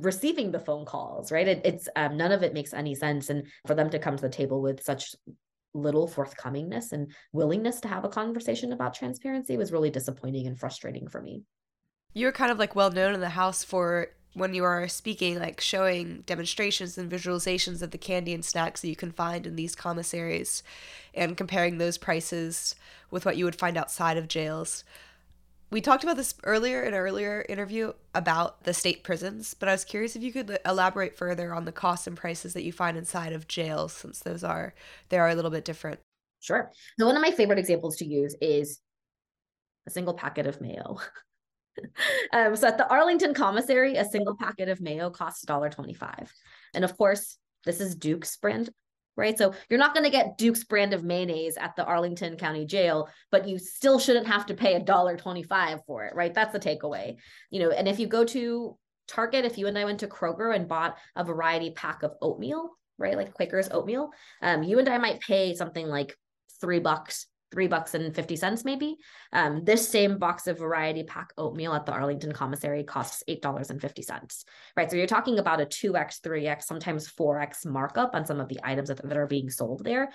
receiving 0.00 0.50
the 0.50 0.58
phone 0.58 0.84
calls 0.84 1.30
right? 1.30 1.46
It, 1.46 1.60
it's 1.64 1.88
um, 1.96 2.16
none 2.16 2.32
of 2.32 2.42
it 2.42 2.54
makes 2.54 2.74
any 2.74 2.94
sense 2.94 3.30
and 3.30 3.46
for 3.66 3.74
them 3.74 3.90
to 3.90 3.98
come 3.98 4.16
to 4.16 4.22
the 4.22 4.28
table 4.28 4.60
with 4.60 4.82
such 4.82 5.14
little 5.74 6.08
forthcomingness 6.08 6.92
and 6.92 7.12
willingness 7.32 7.80
to 7.80 7.88
have 7.88 8.04
a 8.04 8.08
conversation 8.08 8.72
about 8.72 8.94
transparency 8.94 9.56
was 9.56 9.72
really 9.72 9.90
disappointing 9.90 10.46
and 10.46 10.58
frustrating 10.58 11.08
for 11.08 11.20
me. 11.20 11.42
You're 12.12 12.32
kind 12.32 12.52
of 12.52 12.58
like 12.58 12.76
well 12.76 12.90
known 12.90 13.14
in 13.14 13.20
the 13.20 13.28
house 13.28 13.64
for 13.64 14.08
when 14.34 14.52
you 14.52 14.64
are 14.64 14.86
speaking, 14.88 15.38
like 15.38 15.60
showing 15.60 16.22
demonstrations 16.26 16.98
and 16.98 17.10
visualizations 17.10 17.82
of 17.82 17.92
the 17.92 17.98
candy 17.98 18.34
and 18.34 18.44
snacks 18.44 18.80
that 18.80 18.88
you 18.88 18.96
can 18.96 19.12
find 19.12 19.46
in 19.46 19.56
these 19.56 19.74
commissaries 19.74 20.62
and 21.14 21.36
comparing 21.36 21.78
those 21.78 21.98
prices 21.98 22.74
with 23.10 23.24
what 23.24 23.36
you 23.36 23.44
would 23.44 23.54
find 23.54 23.76
outside 23.76 24.16
of 24.16 24.28
jails. 24.28 24.84
We 25.70 25.80
talked 25.80 26.04
about 26.04 26.16
this 26.16 26.34
earlier 26.44 26.82
in 26.82 26.94
an 26.94 27.00
earlier 27.00 27.44
interview 27.48 27.92
about 28.14 28.64
the 28.64 28.74
state 28.74 29.02
prisons, 29.02 29.54
but 29.54 29.68
I 29.68 29.72
was 29.72 29.84
curious 29.84 30.14
if 30.14 30.22
you 30.22 30.32
could 30.32 30.58
elaborate 30.64 31.16
further 31.16 31.54
on 31.54 31.64
the 31.64 31.72
costs 31.72 32.06
and 32.06 32.16
prices 32.16 32.52
that 32.54 32.62
you 32.62 32.72
find 32.72 32.96
inside 32.96 33.32
of 33.32 33.48
jails, 33.48 33.92
since 33.92 34.20
those 34.20 34.44
are 34.44 34.74
they 35.08 35.18
are 35.18 35.28
a 35.28 35.34
little 35.34 35.50
bit 35.50 35.64
different. 35.64 36.00
Sure. 36.40 36.70
So 36.98 37.06
one 37.06 37.16
of 37.16 37.22
my 37.22 37.30
favorite 37.30 37.58
examples 37.58 37.96
to 37.96 38.04
use 38.04 38.36
is 38.40 38.80
a 39.86 39.90
single 39.90 40.14
packet 40.14 40.46
of 40.46 40.60
mayo. 40.60 40.98
um, 42.32 42.56
so 42.56 42.68
at 42.68 42.78
the 42.78 42.88
Arlington 42.88 43.34
commissary, 43.34 43.96
a 43.96 44.04
single 44.04 44.36
packet 44.36 44.68
of 44.68 44.80
mayo 44.80 45.10
costs 45.10 45.44
$1.25. 45.44 46.28
And 46.74 46.84
of 46.84 46.96
course, 46.96 47.38
this 47.64 47.80
is 47.80 47.94
Duke's 47.94 48.36
brand, 48.36 48.70
right? 49.16 49.36
So 49.36 49.54
you're 49.68 49.78
not 49.78 49.94
going 49.94 50.04
to 50.04 50.10
get 50.10 50.38
Duke's 50.38 50.64
brand 50.64 50.92
of 50.92 51.04
mayonnaise 51.04 51.56
at 51.56 51.76
the 51.76 51.84
Arlington 51.84 52.36
County 52.36 52.66
Jail, 52.66 53.08
but 53.30 53.48
you 53.48 53.58
still 53.58 53.98
shouldn't 53.98 54.26
have 54.26 54.46
to 54.46 54.54
pay 54.54 54.78
$1.25 54.78 55.80
for 55.86 56.04
it, 56.04 56.14
right? 56.14 56.34
That's 56.34 56.52
the 56.52 56.60
takeaway. 56.60 57.16
You 57.50 57.60
know, 57.60 57.70
and 57.70 57.88
if 57.88 57.98
you 57.98 58.06
go 58.06 58.24
to 58.24 58.76
Target, 59.06 59.44
if 59.44 59.58
you 59.58 59.66
and 59.66 59.78
I 59.78 59.84
went 59.84 60.00
to 60.00 60.06
Kroger 60.06 60.54
and 60.54 60.68
bought 60.68 60.96
a 61.16 61.24
variety 61.24 61.70
pack 61.70 62.02
of 62.02 62.14
oatmeal, 62.22 62.70
right? 62.98 63.16
Like 63.16 63.34
Quaker's 63.34 63.68
oatmeal, 63.70 64.10
um, 64.40 64.62
you 64.62 64.78
and 64.78 64.88
I 64.88 64.98
might 64.98 65.20
pay 65.20 65.54
something 65.54 65.86
like 65.86 66.16
three 66.60 66.78
bucks 66.78 67.26
three 67.54 67.68
bucks 67.68 67.94
and 67.94 68.14
50 68.14 68.36
cents 68.36 68.64
maybe. 68.64 68.96
Um, 69.32 69.64
this 69.64 69.88
same 69.88 70.18
box 70.18 70.48
of 70.48 70.58
variety 70.58 71.04
pack 71.04 71.32
oatmeal 71.38 71.72
at 71.72 71.86
the 71.86 71.92
Arlington 71.92 72.32
commissary 72.32 72.82
costs 72.82 73.22
$8.50, 73.28 74.44
right? 74.76 74.90
So 74.90 74.96
you're 74.96 75.06
talking 75.06 75.38
about 75.38 75.60
a 75.60 75.66
2x, 75.66 76.20
3x, 76.20 76.64
sometimes 76.64 77.08
4x 77.08 77.64
markup 77.64 78.14
on 78.14 78.26
some 78.26 78.40
of 78.40 78.48
the 78.48 78.58
items 78.64 78.88
that, 78.88 79.08
that 79.08 79.16
are 79.16 79.28
being 79.28 79.48
sold 79.48 79.84
there. 79.84 80.10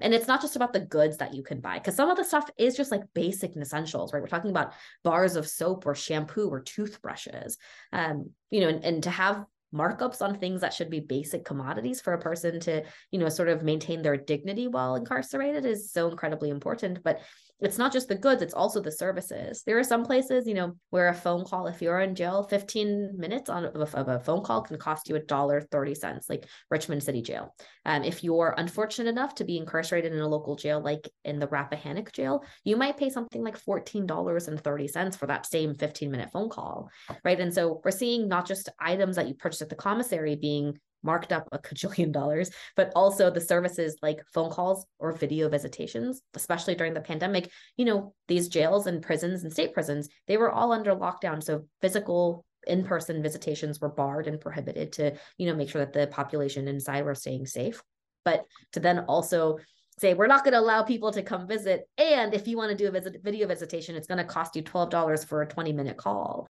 And 0.00 0.14
it's 0.14 0.28
not 0.28 0.40
just 0.40 0.56
about 0.56 0.72
the 0.72 0.80
goods 0.80 1.18
that 1.18 1.34
you 1.34 1.42
can 1.42 1.60
buy, 1.60 1.78
because 1.78 1.96
some 1.96 2.10
of 2.10 2.16
the 2.16 2.24
stuff 2.24 2.48
is 2.56 2.76
just 2.76 2.92
like 2.92 3.02
basic 3.12 3.56
essentials, 3.56 4.12
right? 4.12 4.22
We're 4.22 4.28
talking 4.28 4.50
about 4.50 4.72
bars 5.02 5.34
of 5.34 5.48
soap 5.48 5.86
or 5.86 5.96
shampoo 5.96 6.48
or 6.48 6.60
toothbrushes. 6.60 7.58
Um, 7.92 8.30
you 8.50 8.60
know, 8.60 8.68
and, 8.68 8.84
and 8.84 9.02
to 9.02 9.10
have 9.10 9.44
markups 9.74 10.22
on 10.22 10.38
things 10.38 10.60
that 10.60 10.72
should 10.72 10.88
be 10.88 11.00
basic 11.00 11.44
commodities 11.44 12.00
for 12.00 12.12
a 12.12 12.20
person 12.20 12.60
to 12.60 12.82
you 13.10 13.18
know 13.18 13.28
sort 13.28 13.48
of 13.48 13.62
maintain 13.62 14.02
their 14.02 14.16
dignity 14.16 14.68
while 14.68 14.94
incarcerated 14.94 15.66
is 15.66 15.90
so 15.90 16.08
incredibly 16.08 16.50
important. 16.50 17.02
But 17.02 17.20
it's 17.60 17.78
not 17.78 17.92
just 17.92 18.08
the 18.08 18.14
goods 18.14 18.42
it's 18.42 18.54
also 18.54 18.80
the 18.80 18.90
services. 18.90 19.62
There 19.64 19.78
are 19.78 19.84
some 19.84 20.04
places 20.04 20.46
you 20.46 20.54
know 20.54 20.72
where 20.90 21.08
a 21.08 21.14
phone 21.14 21.44
call 21.44 21.66
if 21.66 21.80
you're 21.80 22.00
in 22.00 22.14
jail 22.14 22.42
15 22.44 23.12
minutes 23.16 23.48
on 23.48 23.64
of 23.64 24.08
a 24.08 24.20
phone 24.20 24.42
call 24.42 24.62
can 24.62 24.78
cost 24.78 25.08
you 25.08 25.16
a 25.16 25.20
dollar 25.20 25.60
30 25.60 25.94
cents 25.94 26.28
like 26.28 26.46
richmond 26.70 27.02
city 27.02 27.22
jail. 27.22 27.54
Um, 27.84 28.04
if 28.04 28.24
you're 28.24 28.54
unfortunate 28.56 29.08
enough 29.08 29.34
to 29.36 29.44
be 29.44 29.58
incarcerated 29.58 30.12
in 30.12 30.18
a 30.18 30.28
local 30.28 30.56
jail 30.56 30.80
like 30.80 31.08
in 31.24 31.38
the 31.38 31.48
rappahannock 31.48 32.12
jail 32.12 32.44
you 32.64 32.76
might 32.76 32.96
pay 32.96 33.10
something 33.10 33.42
like 33.42 33.62
$14.30 33.62 35.16
for 35.16 35.26
that 35.26 35.46
same 35.46 35.74
15 35.74 36.10
minute 36.10 36.30
phone 36.32 36.48
call 36.48 36.90
right? 37.24 37.40
And 37.40 37.52
so 37.52 37.80
we're 37.84 37.90
seeing 37.90 38.28
not 38.28 38.46
just 38.46 38.68
items 38.78 39.16
that 39.16 39.28
you 39.28 39.34
purchase 39.34 39.62
at 39.62 39.68
the 39.68 39.74
commissary 39.74 40.36
being 40.36 40.78
marked 41.04 41.32
up 41.32 41.48
a 41.52 41.58
cajillion 41.58 42.10
dollars, 42.10 42.50
but 42.76 42.90
also 42.96 43.30
the 43.30 43.40
services 43.40 43.96
like 44.02 44.24
phone 44.32 44.50
calls 44.50 44.86
or 44.98 45.12
video 45.12 45.48
visitations, 45.48 46.22
especially 46.34 46.74
during 46.74 46.94
the 46.94 47.00
pandemic. 47.00 47.50
You 47.76 47.84
know, 47.84 48.14
these 48.26 48.48
jails 48.48 48.86
and 48.86 49.02
prisons 49.02 49.44
and 49.44 49.52
state 49.52 49.72
prisons, 49.72 50.08
they 50.26 50.36
were 50.36 50.50
all 50.50 50.72
under 50.72 50.94
lockdown. 50.96 51.42
So 51.42 51.66
physical 51.80 52.44
in-person 52.66 53.22
visitations 53.22 53.80
were 53.80 53.90
barred 53.90 54.26
and 54.26 54.40
prohibited 54.40 54.92
to, 54.94 55.14
you 55.38 55.46
know, 55.46 55.54
make 55.54 55.68
sure 55.68 55.84
that 55.84 55.92
the 55.92 56.06
population 56.06 56.66
inside 56.66 57.04
were 57.04 57.14
staying 57.14 57.46
safe. 57.46 57.82
But 58.24 58.44
to 58.72 58.80
then 58.80 59.00
also 59.00 59.58
say 59.98 60.14
we're 60.14 60.26
not 60.26 60.44
going 60.44 60.52
to 60.52 60.60
allow 60.60 60.82
people 60.82 61.12
to 61.12 61.22
come 61.22 61.46
visit 61.46 61.88
and 61.98 62.34
if 62.34 62.48
you 62.48 62.56
want 62.56 62.70
to 62.70 62.76
do 62.76 62.88
a 62.88 62.90
visit 62.90 63.22
video 63.22 63.46
visitation 63.46 63.94
it's 63.94 64.08
going 64.08 64.18
to 64.18 64.24
cost 64.24 64.56
you 64.56 64.62
$12 64.62 65.24
for 65.24 65.42
a 65.42 65.46
20 65.46 65.72
minute 65.72 65.96
call 65.96 66.48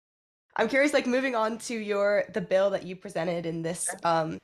I'm 0.57 0.69
curious, 0.69 0.93
like 0.93 1.07
moving 1.07 1.35
on 1.35 1.59
to 1.59 1.75
your 1.75 2.25
the 2.33 2.41
bill 2.41 2.71
that 2.71 2.85
you 2.85 2.97
presented 2.97 3.47
in 3.47 3.63
this 3.63 3.89
um 4.05 4.39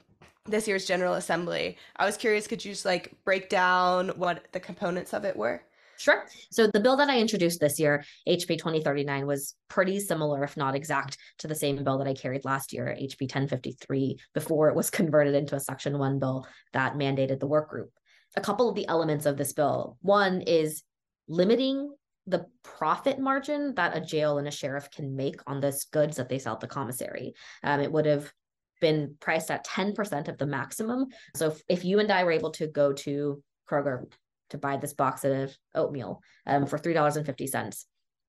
this 0.46 0.66
year's 0.66 0.86
General 0.86 1.14
Assembly. 1.14 1.76
I 1.96 2.04
was 2.04 2.16
curious, 2.16 2.46
could 2.46 2.64
you 2.64 2.72
just 2.72 2.84
like 2.84 3.14
break 3.24 3.48
down 3.48 4.08
what 4.10 4.46
the 4.52 4.60
components 4.60 5.14
of 5.14 5.24
it 5.24 5.36
were? 5.36 5.62
Sure. 5.98 6.26
So 6.50 6.66
the 6.66 6.80
bill 6.80 6.96
that 6.96 7.08
I 7.08 7.20
introduced 7.20 7.60
this 7.60 7.78
year, 7.78 8.04
HB 8.28 8.58
2039, 8.58 9.24
was 9.24 9.54
pretty 9.68 10.00
similar, 10.00 10.42
if 10.42 10.56
not 10.56 10.74
exact, 10.74 11.16
to 11.38 11.46
the 11.46 11.54
same 11.54 11.82
bill 11.84 11.98
that 11.98 12.08
I 12.08 12.14
carried 12.14 12.44
last 12.44 12.72
year, 12.72 12.86
HB 13.00 13.20
1053, 13.20 14.18
before 14.34 14.68
it 14.68 14.74
was 14.74 14.90
converted 14.90 15.36
into 15.36 15.54
a 15.54 15.60
Section 15.60 15.96
1 15.96 16.18
bill 16.18 16.44
that 16.72 16.94
mandated 16.94 17.38
the 17.38 17.46
work 17.46 17.70
group. 17.70 17.92
A 18.34 18.40
couple 18.40 18.68
of 18.68 18.74
the 18.74 18.88
elements 18.88 19.26
of 19.26 19.36
this 19.36 19.52
bill 19.52 19.96
one 20.00 20.40
is 20.40 20.82
limiting 21.28 21.94
the 22.26 22.46
profit 22.62 23.18
margin 23.18 23.74
that 23.74 23.96
a 23.96 24.00
jail 24.00 24.38
and 24.38 24.46
a 24.46 24.52
sheriff 24.52 24.90
can 24.90 25.16
make 25.16 25.40
on 25.46 25.60
this 25.60 25.84
goods 25.84 26.16
that 26.16 26.28
they 26.28 26.38
sell 26.38 26.54
at 26.54 26.60
the 26.60 26.66
commissary. 26.66 27.34
Um, 27.62 27.80
it 27.80 27.90
would 27.90 28.06
have 28.06 28.32
been 28.80 29.16
priced 29.20 29.50
at 29.50 29.66
10% 29.66 30.28
of 30.28 30.38
the 30.38 30.46
maximum. 30.46 31.06
So 31.34 31.48
if, 31.48 31.62
if, 31.68 31.84
you 31.84 32.00
and 32.00 32.10
I 32.10 32.24
were 32.24 32.32
able 32.32 32.50
to 32.52 32.66
go 32.66 32.92
to 32.92 33.42
Kroger 33.68 34.04
to 34.50 34.58
buy 34.58 34.76
this 34.76 34.92
box 34.92 35.24
of 35.24 35.56
oatmeal 35.74 36.20
um, 36.46 36.66
for 36.66 36.78
$3.50, 36.78 37.84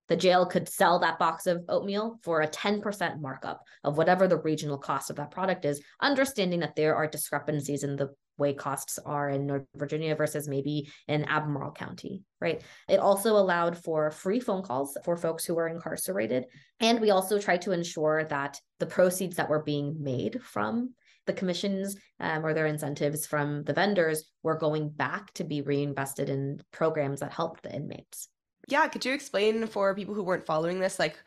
the 0.10 0.16
jail 0.16 0.46
could 0.46 0.68
sell 0.68 1.00
that 1.00 1.20
box 1.20 1.48
of 1.48 1.64
oatmeal 1.70 2.20
for 2.24 2.42
a 2.42 2.48
10% 2.48 3.22
markup 3.22 3.62
of 3.84 3.98
whatever 3.98 4.28
the 4.28 4.42
regional 4.42 4.78
cost 4.78 5.10
of 5.10 5.16
that 5.16 5.32
product 5.32 5.66
is, 5.66 5.82
understanding 6.02 6.60
that 6.60 6.76
there 6.76 6.96
are 6.96 7.08
discrepancies 7.08 7.84
in 7.84 7.96
the 7.96 8.14
way 8.38 8.54
costs 8.54 8.98
are 9.06 9.30
in 9.30 9.46
North 9.46 9.64
Virginia 9.76 10.16
versus 10.16 10.48
maybe 10.48 10.90
in 11.08 11.24
Albemarle 11.26 11.72
County, 11.72 12.24
right? 12.42 12.62
It 12.90 13.00
also 13.00 13.38
allowed 13.38 13.78
for 13.78 14.12
free 14.12 14.40
phone 14.40 14.64
calls 14.64 14.98
for 15.06 15.16
folks 15.16 15.46
who 15.46 15.56
were 15.56 15.68
incarcerated. 15.68 16.46
And 16.80 17.00
we 17.00 17.12
also 17.12 17.40
tried 17.40 17.62
to 17.64 17.72
ensure 17.72 18.26
that 18.26 18.60
the 18.80 18.86
proceeds 18.86 19.38
that 19.38 19.50
were 19.50 19.64
being 19.64 19.98
made 20.02 20.42
from 20.42 20.96
the 21.26 21.34
commissions 21.34 21.96
um, 22.20 22.46
or 22.46 22.54
their 22.54 22.66
incentives 22.66 23.26
from 23.26 23.64
the 23.64 23.74
vendors 23.74 24.30
were 24.42 24.58
going 24.58 24.90
back 24.90 25.32
to 25.34 25.44
be 25.44 25.62
reinvested 25.62 26.30
in 26.30 26.60
programs 26.72 27.22
that 27.22 27.32
helped 27.32 27.64
the 27.64 27.74
inmates. 27.74 28.28
Yeah, 28.68 28.88
could 28.88 29.06
you 29.06 29.14
explain 29.14 29.68
for 29.68 29.94
people 29.96 30.14
who 30.14 30.24
weren't 30.24 30.46
following 30.46 30.80
this, 30.80 31.00
like 31.00 31.18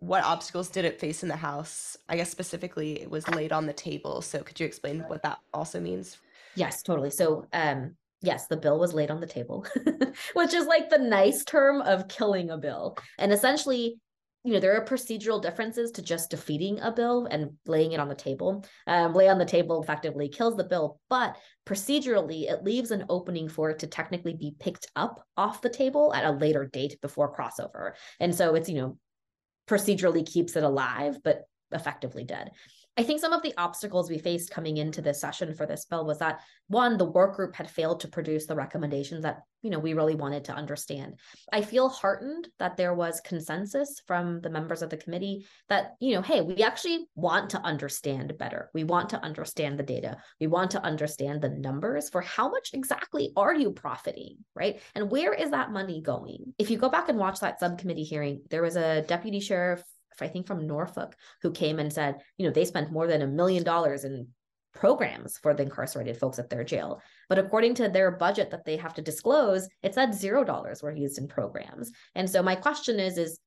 what 0.00 0.24
obstacles 0.24 0.68
did 0.68 0.84
it 0.84 1.00
face 1.00 1.22
in 1.22 1.28
the 1.28 1.36
House? 1.36 1.96
I 2.08 2.16
guess 2.16 2.30
specifically 2.30 3.00
it 3.00 3.10
was 3.10 3.28
laid 3.28 3.52
on 3.52 3.66
the 3.66 3.72
table. 3.72 4.20
So 4.22 4.42
could 4.42 4.60
you 4.60 4.66
explain 4.66 5.00
what 5.08 5.22
that 5.22 5.38
also 5.52 5.80
means? 5.80 6.18
Yes, 6.56 6.82
totally. 6.82 7.10
So, 7.10 7.46
um, 7.52 7.96
yes, 8.20 8.46
the 8.46 8.56
bill 8.56 8.78
was 8.78 8.94
laid 8.94 9.10
on 9.10 9.20
the 9.20 9.26
table, 9.26 9.66
which 10.34 10.54
is 10.54 10.66
like 10.66 10.90
the 10.90 10.98
nice 10.98 11.44
term 11.44 11.80
of 11.80 12.08
killing 12.08 12.50
a 12.50 12.58
bill. 12.58 12.96
And 13.18 13.32
essentially, 13.32 13.98
you 14.44 14.52
know, 14.52 14.60
there 14.60 14.76
are 14.76 14.84
procedural 14.84 15.40
differences 15.40 15.90
to 15.92 16.02
just 16.02 16.30
defeating 16.30 16.78
a 16.80 16.92
bill 16.92 17.26
and 17.30 17.52
laying 17.66 17.92
it 17.92 18.00
on 18.00 18.08
the 18.08 18.14
table. 18.14 18.62
Um, 18.86 19.14
lay 19.14 19.28
on 19.28 19.38
the 19.38 19.44
table 19.46 19.82
effectively 19.82 20.28
kills 20.28 20.54
the 20.54 20.64
bill, 20.64 21.00
but 21.08 21.36
procedurally, 21.64 22.50
it 22.50 22.62
leaves 22.62 22.90
an 22.90 23.06
opening 23.08 23.48
for 23.48 23.70
it 23.70 23.78
to 23.78 23.86
technically 23.86 24.34
be 24.34 24.54
picked 24.60 24.86
up 24.96 25.24
off 25.38 25.62
the 25.62 25.70
table 25.70 26.12
at 26.12 26.26
a 26.26 26.32
later 26.32 26.66
date 26.70 27.00
before 27.00 27.34
crossover. 27.34 27.92
And 28.20 28.34
so 28.34 28.54
it's, 28.54 28.68
you 28.68 28.76
know, 28.76 28.98
procedurally 29.66 30.30
keeps 30.30 30.56
it 30.56 30.62
alive, 30.62 31.16
but 31.24 31.44
effectively 31.72 32.24
dead. 32.24 32.50
I 32.96 33.02
think 33.02 33.20
some 33.20 33.32
of 33.32 33.42
the 33.42 33.54
obstacles 33.58 34.08
we 34.08 34.18
faced 34.18 34.50
coming 34.50 34.76
into 34.76 35.02
this 35.02 35.20
session 35.20 35.52
for 35.54 35.66
this 35.66 35.84
bill 35.84 36.06
was 36.06 36.18
that 36.18 36.40
one, 36.68 36.96
the 36.96 37.04
work 37.04 37.36
group 37.36 37.54
had 37.56 37.70
failed 37.70 38.00
to 38.00 38.08
produce 38.08 38.46
the 38.46 38.54
recommendations 38.54 39.22
that 39.22 39.40
you 39.62 39.70
know 39.70 39.78
we 39.78 39.94
really 39.94 40.14
wanted 40.14 40.44
to 40.44 40.54
understand. 40.54 41.18
I 41.52 41.62
feel 41.62 41.88
heartened 41.88 42.48
that 42.58 42.76
there 42.76 42.94
was 42.94 43.20
consensus 43.20 44.00
from 44.06 44.40
the 44.40 44.50
members 44.50 44.82
of 44.82 44.90
the 44.90 44.96
committee 44.96 45.46
that 45.68 45.94
you 46.00 46.14
know, 46.14 46.22
hey, 46.22 46.40
we 46.40 46.62
actually 46.62 47.06
want 47.16 47.50
to 47.50 47.60
understand 47.60 48.38
better. 48.38 48.70
We 48.74 48.84
want 48.84 49.10
to 49.10 49.22
understand 49.22 49.78
the 49.78 49.82
data. 49.82 50.18
We 50.40 50.46
want 50.46 50.70
to 50.72 50.84
understand 50.84 51.42
the 51.42 51.48
numbers 51.48 52.10
for 52.10 52.20
how 52.20 52.48
much 52.48 52.70
exactly 52.74 53.32
are 53.36 53.54
you 53.54 53.72
profiting, 53.72 54.36
right? 54.54 54.80
And 54.94 55.10
where 55.10 55.34
is 55.34 55.50
that 55.50 55.72
money 55.72 56.00
going? 56.00 56.54
If 56.58 56.70
you 56.70 56.78
go 56.78 56.88
back 56.88 57.08
and 57.08 57.18
watch 57.18 57.40
that 57.40 57.58
subcommittee 57.58 58.04
hearing, 58.04 58.42
there 58.50 58.62
was 58.62 58.76
a 58.76 59.02
deputy 59.02 59.40
sheriff 59.40 59.82
I 60.22 60.28
think 60.28 60.46
from 60.46 60.66
Norfolk, 60.66 61.14
who 61.42 61.50
came 61.50 61.78
and 61.78 61.92
said, 61.92 62.16
you 62.36 62.46
know, 62.46 62.52
they 62.52 62.64
spent 62.64 62.92
more 62.92 63.06
than 63.06 63.22
a 63.22 63.26
million 63.26 63.64
dollars 63.64 64.04
in 64.04 64.28
programs 64.74 65.38
for 65.38 65.54
the 65.54 65.62
incarcerated 65.62 66.16
folks 66.16 66.38
at 66.38 66.50
their 66.50 66.64
jail. 66.64 67.00
But 67.28 67.38
according 67.38 67.74
to 67.76 67.88
their 67.88 68.10
budget 68.10 68.50
that 68.50 68.64
they 68.64 68.76
have 68.76 68.94
to 68.94 69.02
disclose, 69.02 69.68
it 69.82 69.94
said 69.94 70.14
zero 70.14 70.44
dollars 70.44 70.82
were 70.82 70.94
used 70.94 71.18
in 71.18 71.28
programs. 71.28 71.92
And 72.14 72.28
so 72.28 72.42
my 72.42 72.56
question 72.56 72.98
is, 72.98 73.16
is 73.16 73.38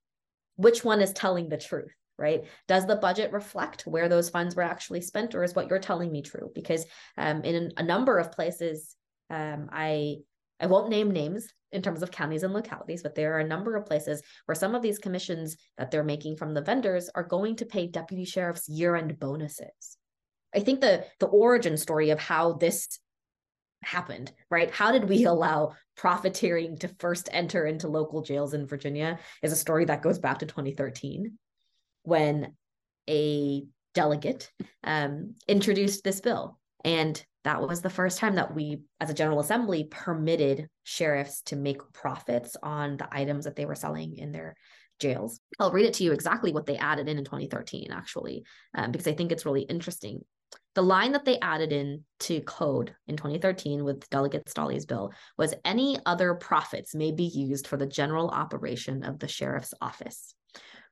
which 0.55 0.83
one 0.83 1.01
is 1.01 1.13
telling 1.13 1.49
the 1.49 1.57
truth? 1.57 1.93
Right? 2.19 2.45
Does 2.67 2.87
the 2.87 2.95
budget 2.95 3.31
reflect 3.31 3.83
where 3.85 4.09
those 4.09 4.31
funds 4.31 4.55
were 4.55 4.63
actually 4.63 5.01
spent, 5.01 5.35
or 5.35 5.43
is 5.43 5.53
what 5.53 5.69
you're 5.69 5.77
telling 5.77 6.11
me 6.11 6.23
true? 6.23 6.49
Because 6.55 6.83
um, 7.15 7.43
in 7.43 7.71
a 7.77 7.83
number 7.83 8.17
of 8.17 8.31
places, 8.31 8.95
um, 9.29 9.69
I 9.71 10.17
I 10.59 10.65
won't 10.65 10.89
name 10.89 11.11
names 11.11 11.47
in 11.71 11.81
terms 11.81 12.01
of 12.01 12.11
counties 12.11 12.43
and 12.43 12.53
localities, 12.53 13.03
but 13.03 13.15
there 13.15 13.35
are 13.35 13.39
a 13.39 13.47
number 13.47 13.75
of 13.75 13.85
places 13.85 14.21
where 14.45 14.55
some 14.55 14.73
of 14.73 14.81
these 14.81 14.99
commissions 14.99 15.57
that 15.77 15.91
they're 15.91 16.03
making 16.03 16.37
from 16.37 16.53
the 16.53 16.61
vendors 16.61 17.09
are 17.13 17.23
going 17.23 17.55
to 17.57 17.65
pay 17.65 17.87
deputy 17.87 18.25
sheriffs 18.25 18.69
year-end 18.69 19.19
bonuses. 19.19 19.97
I 20.55 20.59
think 20.61 20.81
the 20.81 21.05
the 21.19 21.27
origin 21.27 21.77
story 21.77 22.09
of 22.09 22.19
how 22.19 22.53
this 22.53 22.99
happened, 23.83 24.31
right? 24.49 24.71
How 24.71 24.91
did 24.91 25.07
we 25.07 25.23
allow 25.25 25.75
profiteering 25.95 26.77
to 26.79 26.87
first 26.99 27.29
enter 27.31 27.65
into 27.65 27.87
local 27.87 28.21
jails 28.21 28.53
in 28.53 28.67
Virginia 28.67 29.19
is 29.43 29.51
a 29.51 29.57
story 29.57 29.85
that 29.85 30.01
goes 30.01 30.19
back 30.19 30.39
to 30.39 30.45
2013 30.45 31.37
when 32.03 32.53
a 33.09 33.65
delegate 33.93 34.51
um, 34.83 35.33
introduced 35.47 36.03
this 36.03 36.21
bill. 36.21 36.59
And 36.83 37.23
that 37.43 37.61
was 37.61 37.81
the 37.81 37.89
first 37.89 38.19
time 38.19 38.35
that 38.35 38.53
we, 38.53 38.81
as 38.99 39.09
a 39.09 39.13
General 39.13 39.39
Assembly, 39.39 39.87
permitted 39.89 40.67
sheriffs 40.83 41.41
to 41.43 41.55
make 41.55 41.93
profits 41.93 42.55
on 42.61 42.97
the 42.97 43.07
items 43.11 43.45
that 43.45 43.55
they 43.55 43.65
were 43.65 43.75
selling 43.75 44.17
in 44.17 44.31
their 44.31 44.55
jails. 44.99 45.39
I'll 45.59 45.71
read 45.71 45.85
it 45.85 45.93
to 45.95 46.03
you 46.03 46.11
exactly 46.11 46.51
what 46.51 46.65
they 46.65 46.77
added 46.77 47.07
in 47.07 47.17
in 47.17 47.23
2013, 47.23 47.91
actually, 47.91 48.43
um, 48.75 48.91
because 48.91 49.07
I 49.07 49.13
think 49.13 49.31
it's 49.31 49.45
really 49.45 49.61
interesting. 49.61 50.21
The 50.75 50.81
line 50.81 51.13
that 51.13 51.25
they 51.25 51.39
added 51.39 51.71
in 51.71 52.03
to 52.21 52.41
code 52.41 52.93
in 53.07 53.17
2013 53.17 53.83
with 53.83 54.07
Delegate 54.09 54.47
Stolle's 54.47 54.85
bill 54.85 55.11
was 55.37 55.55
any 55.65 55.97
other 56.05 56.35
profits 56.35 56.93
may 56.93 57.11
be 57.11 57.23
used 57.23 57.65
for 57.65 57.77
the 57.77 57.87
general 57.87 58.29
operation 58.29 59.03
of 59.03 59.19
the 59.19 59.27
sheriff's 59.27 59.73
office. 59.81 60.35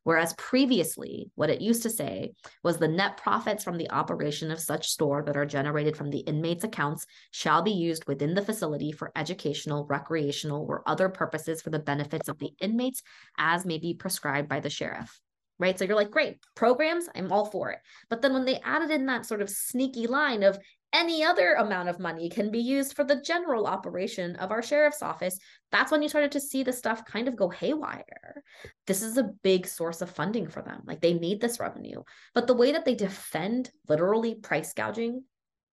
Whereas 0.06 0.36
previously, 0.38 1.32
what 1.34 1.50
it 1.50 1.62
used 1.62 1.82
to 1.82 1.90
say 1.90 2.34
was 2.62 2.78
the 2.78 2.88
net 2.88 3.18
profits 3.18 3.64
from 3.64 3.78
the 3.78 3.90
operation 3.90 4.52
of 4.52 4.60
such 4.60 4.88
store 4.88 5.24
that 5.24 5.36
are 5.36 5.48
generated 5.48 5.98
from 5.98 6.12
the 6.12 6.20
inmates' 6.20 6.64
accounts 6.64 7.08
shall 7.32 7.64
be 7.64 7.72
used 7.72 8.06
within 8.06 8.36
the 8.36 8.46
facility 8.46 8.92
for 8.92 9.12
educational, 9.16 9.84
recreational, 9.88 10.64
or 10.70 10.84
other 10.86 11.10
purposes 11.10 11.60
for 11.60 11.72
the 11.72 11.80
benefits 11.80 12.30
of 12.30 12.38
the 12.38 12.52
inmates 12.62 13.02
as 13.40 13.66
may 13.66 13.80
be 13.80 13.96
prescribed 13.96 14.48
by 14.48 14.60
the 14.60 14.70
sheriff. 14.70 15.20
Right. 15.58 15.80
So 15.80 15.86
you're 15.86 15.96
like, 15.96 16.12
great, 16.12 16.38
programs, 16.54 17.10
I'm 17.16 17.32
all 17.32 17.46
for 17.46 17.72
it. 17.72 17.80
But 18.08 18.22
then 18.22 18.34
when 18.34 18.46
they 18.46 18.60
added 18.60 18.92
in 18.92 19.08
that 19.08 19.26
sort 19.26 19.42
of 19.42 19.50
sneaky 19.50 20.06
line 20.06 20.44
of 20.44 20.60
any 20.96 21.26
other 21.26 21.56
amount 21.56 21.90
of 21.90 22.00
money 22.00 22.30
can 22.30 22.50
be 22.50 22.60
used 22.60 22.96
for 22.96 23.04
the 23.04 23.22
general 23.22 23.68
operation 23.68 24.38
of 24.38 24.50
our 24.50 24.64
sheriff's 24.64 25.02
office, 25.02 25.38
that's 25.70 25.92
when 25.92 26.02
you 26.02 26.08
started 26.08 26.32
to 26.32 26.40
see 26.40 26.64
the 26.64 26.72
stuff 26.72 27.04
kind 27.04 27.28
of 27.28 27.36
go 27.36 27.50
haywire. 27.50 28.42
This 28.88 29.02
is 29.02 29.18
a 29.18 29.30
big 29.44 29.68
source 29.68 30.02
of 30.02 30.10
funding 30.10 30.48
for 30.48 30.62
them. 30.62 30.82
Like 30.86 31.02
they 31.02 31.14
need 31.14 31.42
this 31.42 31.60
revenue. 31.60 32.02
But 32.34 32.48
the 32.48 32.56
way 32.56 32.72
that 32.72 32.86
they 32.86 32.96
defend 32.96 33.70
literally 33.90 34.36
price 34.36 34.74
gouging 34.74 35.24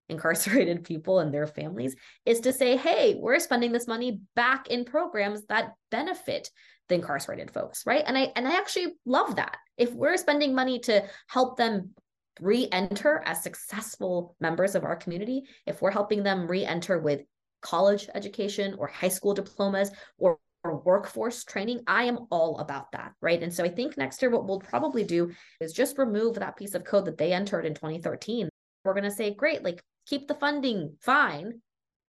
incarcerated 0.09 0.83
people 0.85 1.21
and 1.21 1.33
their 1.33 1.47
families 1.47 1.95
is 2.27 2.41
to 2.41 2.53
say, 2.53 2.77
hey, 2.77 3.15
we're 3.17 3.39
spending 3.39 3.71
this 3.71 3.87
money 3.87 4.21
back 4.35 4.69
in 4.69 4.85
programs 4.85 5.47
that 5.47 5.75
benefit 5.93 6.51
the 6.89 6.97
incarcerated 6.97 7.53
folks, 7.53 7.87
right? 7.87 8.03
And 8.05 8.19
I 8.19 8.33
and 8.35 8.47
I 8.49 8.57
actually 8.57 8.95
love 9.07 9.37
that. 9.37 9.57
If 9.79 9.93
we're 9.93 10.17
spending 10.17 10.53
money 10.53 10.81
to 10.81 11.05
help 11.29 11.57
them 11.57 11.91
re-enter 12.41 13.23
as 13.27 13.43
successful 13.43 14.37
members 14.41 14.75
of 14.75 14.85
our 14.85 14.97
community. 14.97 15.45
If 15.67 15.83
we're 15.83 15.91
helping 15.91 16.23
them 16.23 16.47
re-enter 16.47 16.99
with 16.99 17.23
college 17.63 18.09
education 18.15 18.75
or 18.79 18.89
high 18.89 19.09
school 19.09 19.33
diplomas 19.33 19.91
or, 20.19 20.39
or 20.65 20.81
workforce 20.81 21.45
training 21.45 21.81
i 21.87 22.05
am 22.05 22.27
all 22.31 22.59
about 22.59 22.93
that 22.93 23.13
right? 23.23 23.43
And 23.43 23.53
so 23.53 23.65
i 23.65 23.69
think 23.69 23.97
next 23.97 24.21
year 24.21 24.31
what 24.31 24.47
we'll 24.47 24.61
probably 24.61 25.05
do 25.05 25.33
is 25.61 25.73
just 25.73 25.99
remove 25.99 26.35
that 26.35 26.57
piece 26.57 26.75
of 26.75 26.85
code 26.85 27.07
that 27.07 27.17
they 27.17 27.33
entered 27.33 27.65
in 27.65 27.75
2013 27.75 28.49
we're 28.85 28.95
going 28.95 29.05
to 29.05 29.11
say 29.11 29.33
great 29.33 29.63
like 29.63 29.81
keep 30.07 30.29
the 30.29 30.35
funding 30.35 30.97
fine 31.01 31.61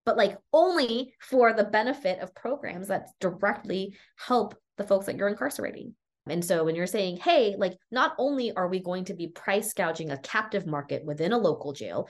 but 0.05 0.17
like 0.17 0.37
only 0.51 1.13
for 1.21 1.53
the 1.53 1.63
benefit 1.63 2.19
of 2.19 2.35
programs 2.35 2.89
that 2.89 3.07
directly 3.19 3.95
help 4.17 4.55
the 4.77 4.83
folks 4.83 5.05
that 5.05 5.15
you're 5.15 5.29
incarcerating 5.29 5.95
and 6.27 6.43
so 6.43 6.63
when 6.63 6.75
you're 6.75 6.87
saying, 6.87 7.17
hey, 7.17 7.55
like 7.57 7.77
not 7.91 8.13
only 8.17 8.53
are 8.53 8.67
we 8.67 8.79
going 8.79 9.05
to 9.05 9.13
be 9.13 9.27
price 9.27 9.73
gouging 9.73 10.11
a 10.11 10.17
captive 10.17 10.65
market 10.65 11.03
within 11.03 11.33
a 11.33 11.37
local 11.37 11.73
jail, 11.73 12.09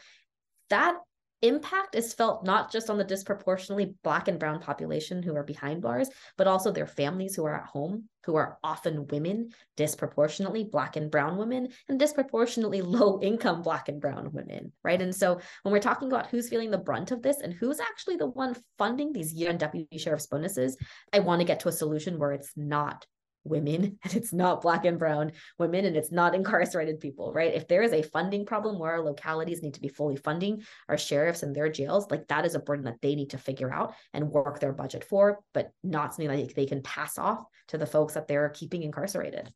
that 0.69 0.95
impact 1.43 1.93
is 1.93 2.13
felt 2.13 2.45
not 2.45 2.71
just 2.71 2.89
on 2.89 2.97
the 2.97 3.03
disproportionately 3.03 3.93
black 4.01 4.29
and 4.29 4.39
brown 4.39 4.61
population 4.61 5.21
who 5.21 5.35
are 5.35 5.43
behind 5.43 5.81
bars, 5.81 6.09
but 6.37 6.47
also 6.47 6.71
their 6.71 6.87
families 6.87 7.35
who 7.35 7.43
are 7.45 7.55
at 7.55 7.65
home, 7.65 8.07
who 8.25 8.35
are 8.35 8.57
often 8.63 9.05
women, 9.07 9.49
disproportionately 9.75 10.63
black 10.63 10.95
and 10.95 11.11
brown 11.11 11.37
women, 11.37 11.67
and 11.89 11.99
disproportionately 11.99 12.81
low 12.83 13.19
income 13.21 13.61
black 13.61 13.89
and 13.89 13.99
brown 13.99 14.31
women, 14.31 14.71
right? 14.83 15.01
And 15.01 15.13
so 15.13 15.39
when 15.63 15.73
we're 15.73 15.79
talking 15.79 16.07
about 16.07 16.27
who's 16.27 16.49
feeling 16.49 16.71
the 16.71 16.77
brunt 16.77 17.11
of 17.11 17.21
this 17.21 17.41
and 17.41 17.53
who's 17.53 17.79
actually 17.81 18.15
the 18.15 18.27
one 18.27 18.55
funding 18.77 19.11
these 19.11 19.33
year-end 19.33 19.59
deputy 19.59 19.97
sheriff's 19.97 20.27
bonuses, 20.27 20.77
I 21.11 21.19
want 21.19 21.41
to 21.41 21.45
get 21.45 21.59
to 21.61 21.67
a 21.67 21.73
solution 21.73 22.19
where 22.19 22.31
it's 22.31 22.53
not 22.55 23.05
women 23.43 23.97
and 24.03 24.15
it's 24.15 24.33
not 24.33 24.61
black 24.61 24.85
and 24.85 24.99
brown 24.99 25.31
women 25.59 25.85
and 25.85 25.95
it's 25.95 26.11
not 26.11 26.35
incarcerated 26.35 26.99
people 26.99 27.33
right 27.33 27.53
if 27.53 27.67
there 27.67 27.83
is 27.83 27.93
a 27.93 28.01
funding 28.01 28.45
problem 28.45 28.79
where 28.79 28.91
our 28.91 29.01
localities 29.01 29.61
need 29.61 29.73
to 29.73 29.81
be 29.81 29.87
fully 29.87 30.15
funding 30.15 30.63
our 30.89 30.97
sheriffs 30.97 31.43
and 31.43 31.55
their 31.55 31.69
jails 31.69 32.09
like 32.09 32.27
that 32.27 32.45
is 32.45 32.55
a 32.55 32.59
burden 32.59 32.85
that 32.85 33.01
they 33.01 33.15
need 33.15 33.29
to 33.29 33.37
figure 33.37 33.73
out 33.73 33.93
and 34.13 34.29
work 34.29 34.59
their 34.59 34.73
budget 34.73 35.03
for 35.03 35.39
but 35.53 35.71
not 35.83 36.13
something 36.13 36.27
that 36.27 36.55
they 36.55 36.65
can 36.65 36.81
pass 36.81 37.17
off 37.17 37.43
to 37.67 37.77
the 37.77 37.85
folks 37.85 38.13
that 38.13 38.27
they're 38.27 38.49
keeping 38.49 38.83
incarcerated 38.83 39.51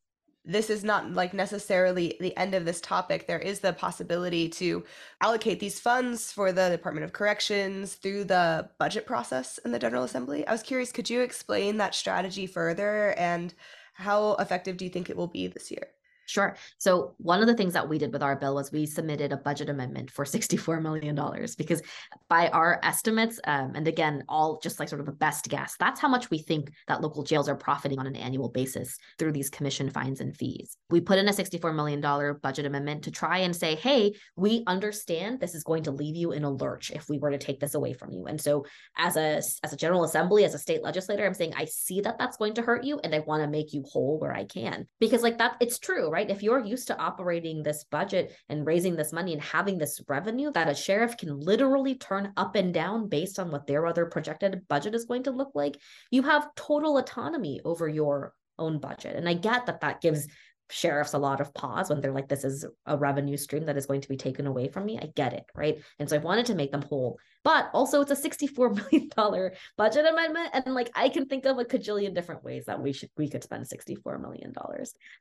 this 0.48 0.70
is 0.70 0.84
not 0.84 1.12
like 1.14 1.34
necessarily 1.34 2.16
the 2.22 2.36
end 2.38 2.56
of 2.56 2.64
this 2.64 2.80
topic. 2.80 3.28
There 3.28 3.38
is 3.38 3.60
the 3.60 3.74
possibility 3.74 4.48
to 4.50 4.86
allocate 5.22 5.60
these 5.60 5.80
funds 5.80 6.32
for 6.32 6.54
the 6.54 6.70
Department 6.70 7.04
of 7.04 7.12
Corrections 7.12 7.96
through 7.96 8.24
the 8.24 8.70
budget 8.80 9.06
process 9.06 9.60
in 9.66 9.72
the 9.72 9.80
General 9.80 10.04
Assembly. 10.04 10.48
I 10.48 10.54
was 10.54 10.64
curious, 10.64 10.94
could 10.94 11.10
you 11.10 11.20
explain 11.20 11.78
that 11.78 11.94
strategy 11.94 12.48
further 12.48 13.14
and 13.18 13.54
how 13.98 14.36
effective 14.36 14.78
do 14.78 14.86
you 14.86 14.92
think 14.92 15.10
it 15.10 15.18
will 15.18 15.28
be 15.28 15.48
this 15.48 15.72
year? 15.72 15.88
Sure. 16.28 16.58
So 16.78 17.16
one 17.18 17.40
of 17.40 17.48
the 17.48 17.56
things 17.56 17.74
that 17.74 17.88
we 17.88 17.98
did 17.98 18.12
with 18.12 18.22
our 18.22 18.36
bill 18.36 18.56
was 18.56 18.70
we 18.70 18.86
submitted 18.86 19.32
a 19.32 19.38
budget 19.38 19.70
amendment 19.70 20.12
for 20.12 20.26
$64 20.26 20.82
million 20.82 21.16
because 21.58 21.82
by 22.28 22.50
our 22.50 22.82
estimates, 22.84 23.40
um, 23.46 23.72
and 23.76 23.88
again, 23.88 24.26
all 24.28 24.60
just 24.62 24.78
like 24.78 24.90
sort 24.90 25.00
of 25.00 25.08
a 25.08 25.14
best 25.14 25.48
guess, 25.48 25.76
that's 25.80 26.02
how 26.02 26.10
much 26.10 26.30
we 26.30 26.40
think 26.40 26.70
that 26.90 27.00
local 27.00 27.24
jails 27.24 27.48
are 27.48 27.56
profiting 27.56 27.98
on 27.98 28.08
an 28.08 28.18
annual 28.18 28.50
basis 28.50 28.98
through 29.18 29.32
these 29.32 29.50
commission 29.50 29.90
fines 29.90 30.20
and 30.20 30.36
fees. 30.36 30.76
We 30.90 31.00
put 31.00 31.18
in 31.18 31.30
a 31.30 31.32
$64 31.32 31.74
million 31.74 32.02
budget 32.42 32.66
amendment 32.66 33.06
to 33.06 33.12
try 33.12 33.38
and 33.38 33.56
say, 33.56 33.76
hey, 33.76 34.14
we 34.36 34.66
understand 34.68 35.40
this 35.40 35.56
is 35.56 35.64
going 35.64 35.84
to 35.84 35.92
leave 35.92 36.18
you 36.18 36.34
in 36.34 36.44
a 36.44 36.52
lurch 36.52 36.92
if 36.92 37.08
we 37.08 37.20
were 37.20 37.32
to 37.32 37.38
take 37.38 37.62
this 37.62 37.74
away 37.74 37.94
from 37.94 38.12
you. 38.12 38.26
And 38.26 38.42
so 38.42 38.66
as 38.98 39.16
a, 39.16 39.38
as 39.64 39.72
a 39.72 39.78
general 39.78 40.04
assembly, 40.04 40.44
as 40.44 40.54
a 40.54 40.60
state 40.60 40.84
legislator, 40.84 41.26
I'm 41.26 41.34
saying, 41.34 41.54
I 41.56 41.66
see 41.66 42.02
that 42.02 42.18
that's 42.18 42.36
going 42.36 42.56
to 42.56 42.62
hurt 42.62 42.84
you 42.84 43.00
and 43.00 43.16
I 43.16 43.20
want 43.20 43.44
to 43.44 43.48
make 43.48 43.72
you 43.72 43.86
whole 43.90 44.20
where 44.20 44.34
I 44.34 44.44
can. 44.44 44.88
Because 45.00 45.24
like 45.24 45.38
that, 45.38 45.56
it's 45.62 45.80
true, 45.80 46.10
right? 46.10 46.17
Right? 46.18 46.32
If 46.32 46.42
you're 46.42 46.66
used 46.66 46.88
to 46.88 46.98
operating 46.98 47.62
this 47.62 47.84
budget 47.84 48.36
and 48.50 48.66
raising 48.66 48.96
this 48.96 49.14
money 49.14 49.34
and 49.34 49.42
having 49.42 49.78
this 49.78 50.02
revenue 50.08 50.52
that 50.54 50.68
a 50.68 50.74
sheriff 50.74 51.16
can 51.16 51.40
literally 51.40 51.94
turn 51.94 52.34
up 52.36 52.56
and 52.56 52.74
down 52.74 53.08
based 53.08 53.38
on 53.38 53.52
what 53.52 53.68
their 53.68 53.86
other 53.86 54.08
projected 54.08 54.68
budget 54.68 54.96
is 54.96 55.06
going 55.06 55.22
to 55.24 55.32
look 55.32 55.52
like, 55.54 55.78
you 56.10 56.24
have 56.24 56.56
total 56.56 56.98
autonomy 56.98 57.62
over 57.64 57.88
your 57.88 58.34
own 58.58 58.80
budget. 58.80 59.16
And 59.16 59.30
I 59.30 59.36
get 59.36 59.68
that 59.68 59.82
that 59.82 60.02
gives 60.02 60.28
sheriffs 60.70 61.14
a 61.14 61.18
lot 61.18 61.42
of 61.42 61.54
pause 61.54 61.90
when 61.90 62.02
they're 62.02 62.14
like, 62.14 62.28
this 62.28 62.44
is 62.44 62.66
a 62.86 62.98
revenue 62.98 63.38
stream 63.38 63.66
that 63.66 63.78
is 63.78 63.86
going 63.86 64.02
to 64.02 64.10
be 64.10 64.18
taken 64.18 64.48
away 64.48 64.68
from 64.68 64.86
me. 64.86 65.00
I 65.02 65.08
get 65.16 65.34
it. 65.34 65.46
Right. 65.56 65.82
And 66.00 66.10
so 66.10 66.16
I 66.16 66.20
wanted 66.20 66.46
to 66.48 66.56
make 66.56 66.72
them 66.72 66.82
whole. 66.82 67.20
But 67.44 67.70
also 67.74 68.02
it's 68.02 68.12
a 68.12 68.30
$64 68.30 68.92
million 68.92 69.52
budget 69.78 70.06
amendment. 70.06 70.50
And 70.54 70.74
like 70.74 70.92
I 70.96 71.10
can 71.10 71.26
think 71.28 71.46
of 71.46 71.58
a 71.58 71.66
cajillion 71.66 72.14
different 72.14 72.44
ways 72.44 72.66
that 72.66 72.82
we 72.82 72.92
should 72.92 73.10
we 73.18 73.30
could 73.30 73.44
spend 73.44 73.66
$64 73.66 74.22
million. 74.22 74.54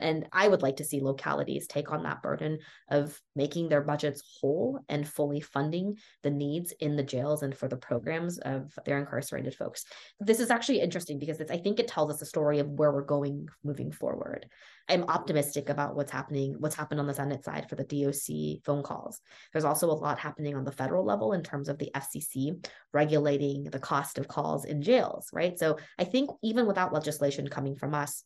And 0.00 0.26
I 0.32 0.48
would 0.48 0.62
like 0.62 0.76
to 0.76 0.84
see 0.84 1.00
localities 1.00 1.66
take 1.66 1.92
on 1.92 2.02
that 2.02 2.22
burden 2.22 2.58
of 2.90 3.20
making 3.34 3.68
their 3.68 3.82
budgets 3.82 4.22
whole 4.40 4.80
and 4.88 5.06
fully 5.06 5.40
funding 5.40 5.96
the 6.22 6.30
needs 6.30 6.72
in 6.80 6.96
the 6.96 7.02
jails 7.02 7.42
and 7.42 7.56
for 7.56 7.68
the 7.68 7.76
programs 7.76 8.38
of 8.38 8.72
their 8.84 8.98
incarcerated 8.98 9.54
folks. 9.54 9.84
This 10.18 10.40
is 10.40 10.50
actually 10.50 10.80
interesting 10.80 11.18
because 11.18 11.40
I 11.50 11.58
think 11.58 11.78
it 11.78 11.88
tells 11.88 12.12
us 12.12 12.22
a 12.22 12.26
story 12.26 12.58
of 12.58 12.68
where 12.68 12.92
we're 12.92 13.02
going 13.02 13.48
moving 13.62 13.92
forward. 13.92 14.46
I'm 14.88 15.04
optimistic 15.04 15.68
about 15.68 15.96
what's 15.96 16.12
happening, 16.12 16.56
what's 16.58 16.76
happened 16.76 17.00
on 17.00 17.06
the 17.06 17.14
Senate 17.14 17.44
side 17.44 17.68
for 17.68 17.74
the 17.74 17.84
DOC 17.84 18.64
phone 18.64 18.82
calls. 18.82 19.20
There's 19.52 19.64
also 19.64 19.90
a 19.90 19.92
lot 19.92 20.18
happening 20.18 20.54
on 20.54 20.64
the 20.64 20.70
federal 20.70 21.04
level 21.04 21.32
in 21.32 21.42
terms 21.42 21.68
of 21.68 21.78
the 21.78 21.90
FCC 21.94 22.64
regulating 22.92 23.64
the 23.64 23.80
cost 23.80 24.16
of 24.18 24.28
calls 24.28 24.64
in 24.64 24.82
jails, 24.82 25.28
right? 25.32 25.58
So 25.58 25.78
I 25.98 26.04
think 26.04 26.30
even 26.42 26.66
without 26.66 26.92
legislation 26.92 27.48
coming 27.48 27.74
from 27.74 27.94
us, 27.94 28.22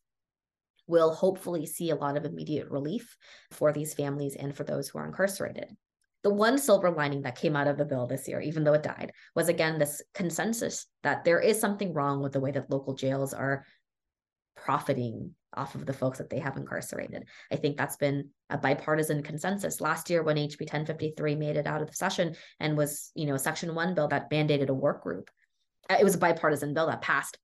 we'll 0.87 1.14
hopefully 1.14 1.66
see 1.66 1.90
a 1.90 1.96
lot 1.96 2.16
of 2.16 2.25
immediate 2.25 2.68
relief 2.68 3.16
for 3.53 3.73
these 3.73 3.94
families 3.94 4.37
and 4.37 4.55
for 4.55 4.64
those 4.64 4.88
who 4.88 4.99
are 4.99 5.07
incarcerated. 5.07 5.68
the 6.23 6.31
one 6.33 6.59
silver 6.59 6.90
lining 6.90 7.23
that 7.23 7.38
came 7.38 7.57
out 7.57 7.66
of 7.66 7.79
the 7.79 7.85
bill 7.85 8.07
this 8.07 8.29
year, 8.29 8.40
even 8.40 8.62
though 8.62 8.75
it 8.75 8.83
died, 8.83 9.12
was 9.35 9.49
again 9.49 9.79
this 9.79 10.03
consensus 10.14 10.87
that 11.03 11.25
there 11.25 11.40
is 11.40 11.59
something 11.59 11.94
wrong 11.94 12.23
with 12.23 12.33
the 12.33 12.40
way 12.40 12.51
that 12.51 12.70
local 12.70 12.94
jails 12.94 13.33
are 13.33 13.64
profiting 14.57 15.35
off 15.55 15.75
of 15.75 15.87
the 15.87 15.93
folks 15.93 16.19
that 16.19 16.31
they 16.31 16.39
have 16.39 16.57
incarcerated. 16.57 17.25
I 17.51 17.57
think 17.57 17.77
that's 17.77 17.97
been 17.97 18.31
a 18.51 18.59
bipartisan 18.59 19.23
consensus. 19.23 19.81
Last 19.81 20.11
year, 20.11 20.23
when 20.23 20.37
HB 20.37 20.61
1053 20.61 21.35
made 21.35 21.57
it 21.57 21.67
out 21.67 21.83
of 21.83 21.89
the 21.89 21.97
session 21.97 22.37
and 22.61 22.77
was, 22.77 23.11
you 23.15 23.27
know, 23.27 23.35
a 23.35 23.39
Section 23.39 23.75
1 23.75 23.95
bill 23.95 24.09
that 24.09 24.31
mandated 24.31 24.69
a 24.69 24.75
work 24.75 25.03
group, 25.03 25.29
uh, 25.89 25.97
it 25.99 26.05
was 26.05 26.15
a 26.15 26.19
bipartisan 26.19 26.73
bill 26.73 26.87
that 26.87 27.03
passed 27.03 27.39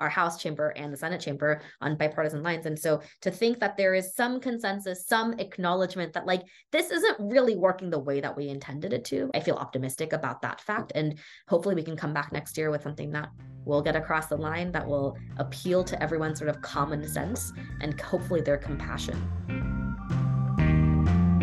our 0.00 0.08
House 0.08 0.40
chamber 0.40 0.70
and 0.76 0.92
the 0.92 0.96
Senate 0.96 1.20
chamber 1.20 1.60
on 1.80 1.96
bipartisan 1.96 2.42
lines. 2.42 2.66
And 2.66 2.78
so 2.78 3.02
to 3.20 3.30
think 3.30 3.60
that 3.60 3.76
there 3.76 3.94
is 3.94 4.14
some 4.14 4.40
consensus, 4.40 5.06
some 5.06 5.34
acknowledgement 5.38 6.12
that 6.14 6.26
like 6.26 6.42
this 6.72 6.90
isn't 6.90 7.16
really 7.20 7.56
working 7.56 7.90
the 7.90 7.98
way 7.98 8.20
that 8.20 8.36
we 8.36 8.48
intended 8.48 8.92
it 8.92 9.04
to, 9.06 9.30
I 9.34 9.40
feel 9.40 9.56
optimistic 9.56 10.12
about 10.12 10.42
that 10.42 10.60
fact. 10.60 10.92
And 10.94 11.18
hopefully 11.48 11.74
we 11.74 11.82
can 11.82 11.96
come 11.96 12.12
back 12.12 12.32
next 12.32 12.58
year 12.58 12.70
with 12.70 12.82
something 12.82 13.10
that 13.12 13.28
will 13.64 13.82
get 13.82 13.94
across 13.94 14.26
the 14.26 14.36
line 14.36 14.72
that 14.72 14.86
will 14.86 15.16
appeal 15.38 15.84
to 15.84 16.02
everyone's 16.02 16.38
sort 16.38 16.48
of 16.48 16.60
common 16.62 17.06
sense 17.06 17.52
and 17.80 17.98
hopefully 18.00 18.40
their 18.40 18.58
compassion. 18.58 19.20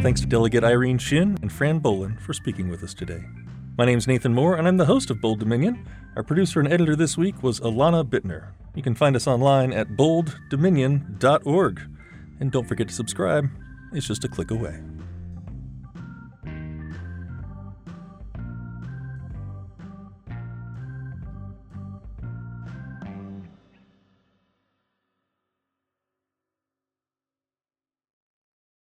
Thanks 0.02 0.22
to 0.22 0.28
Delegate 0.28 0.64
Irene 0.64 1.00
Shin 1.00 1.38
and 1.42 1.52
Fran 1.52 1.82
Bolin 1.82 2.20
for 2.22 2.34
speaking 2.34 2.70
with 2.70 2.84
us 2.84 2.94
today. 2.94 3.24
My 3.78 3.86
name's 3.86 4.08
Nathan 4.08 4.34
Moore, 4.34 4.56
and 4.56 4.68
I'm 4.68 4.78
the 4.78 4.86
host 4.86 5.12
of 5.12 5.22
Bold 5.22 5.38
Dominion. 5.38 5.88
Our 6.16 6.24
producer 6.24 6.60
and 6.60 6.68
editor 6.68 6.96
this 6.96 7.16
week 7.16 7.44
was 7.44 7.60
Alana 7.60 8.04
Bittner. 8.04 8.48
You 8.74 8.82
can 8.82 8.96
find 8.96 9.16
us 9.16 9.28
online 9.28 9.72
at 9.72 9.90
bolddominion.org. 9.90 11.82
And 12.40 12.52
don't 12.52 12.68
forget 12.68 12.88
to 12.88 12.94
subscribe, 12.96 13.48
it's 13.94 14.08
just 14.08 14.24
a 14.24 14.28
click 14.28 14.50
away. 14.50 14.82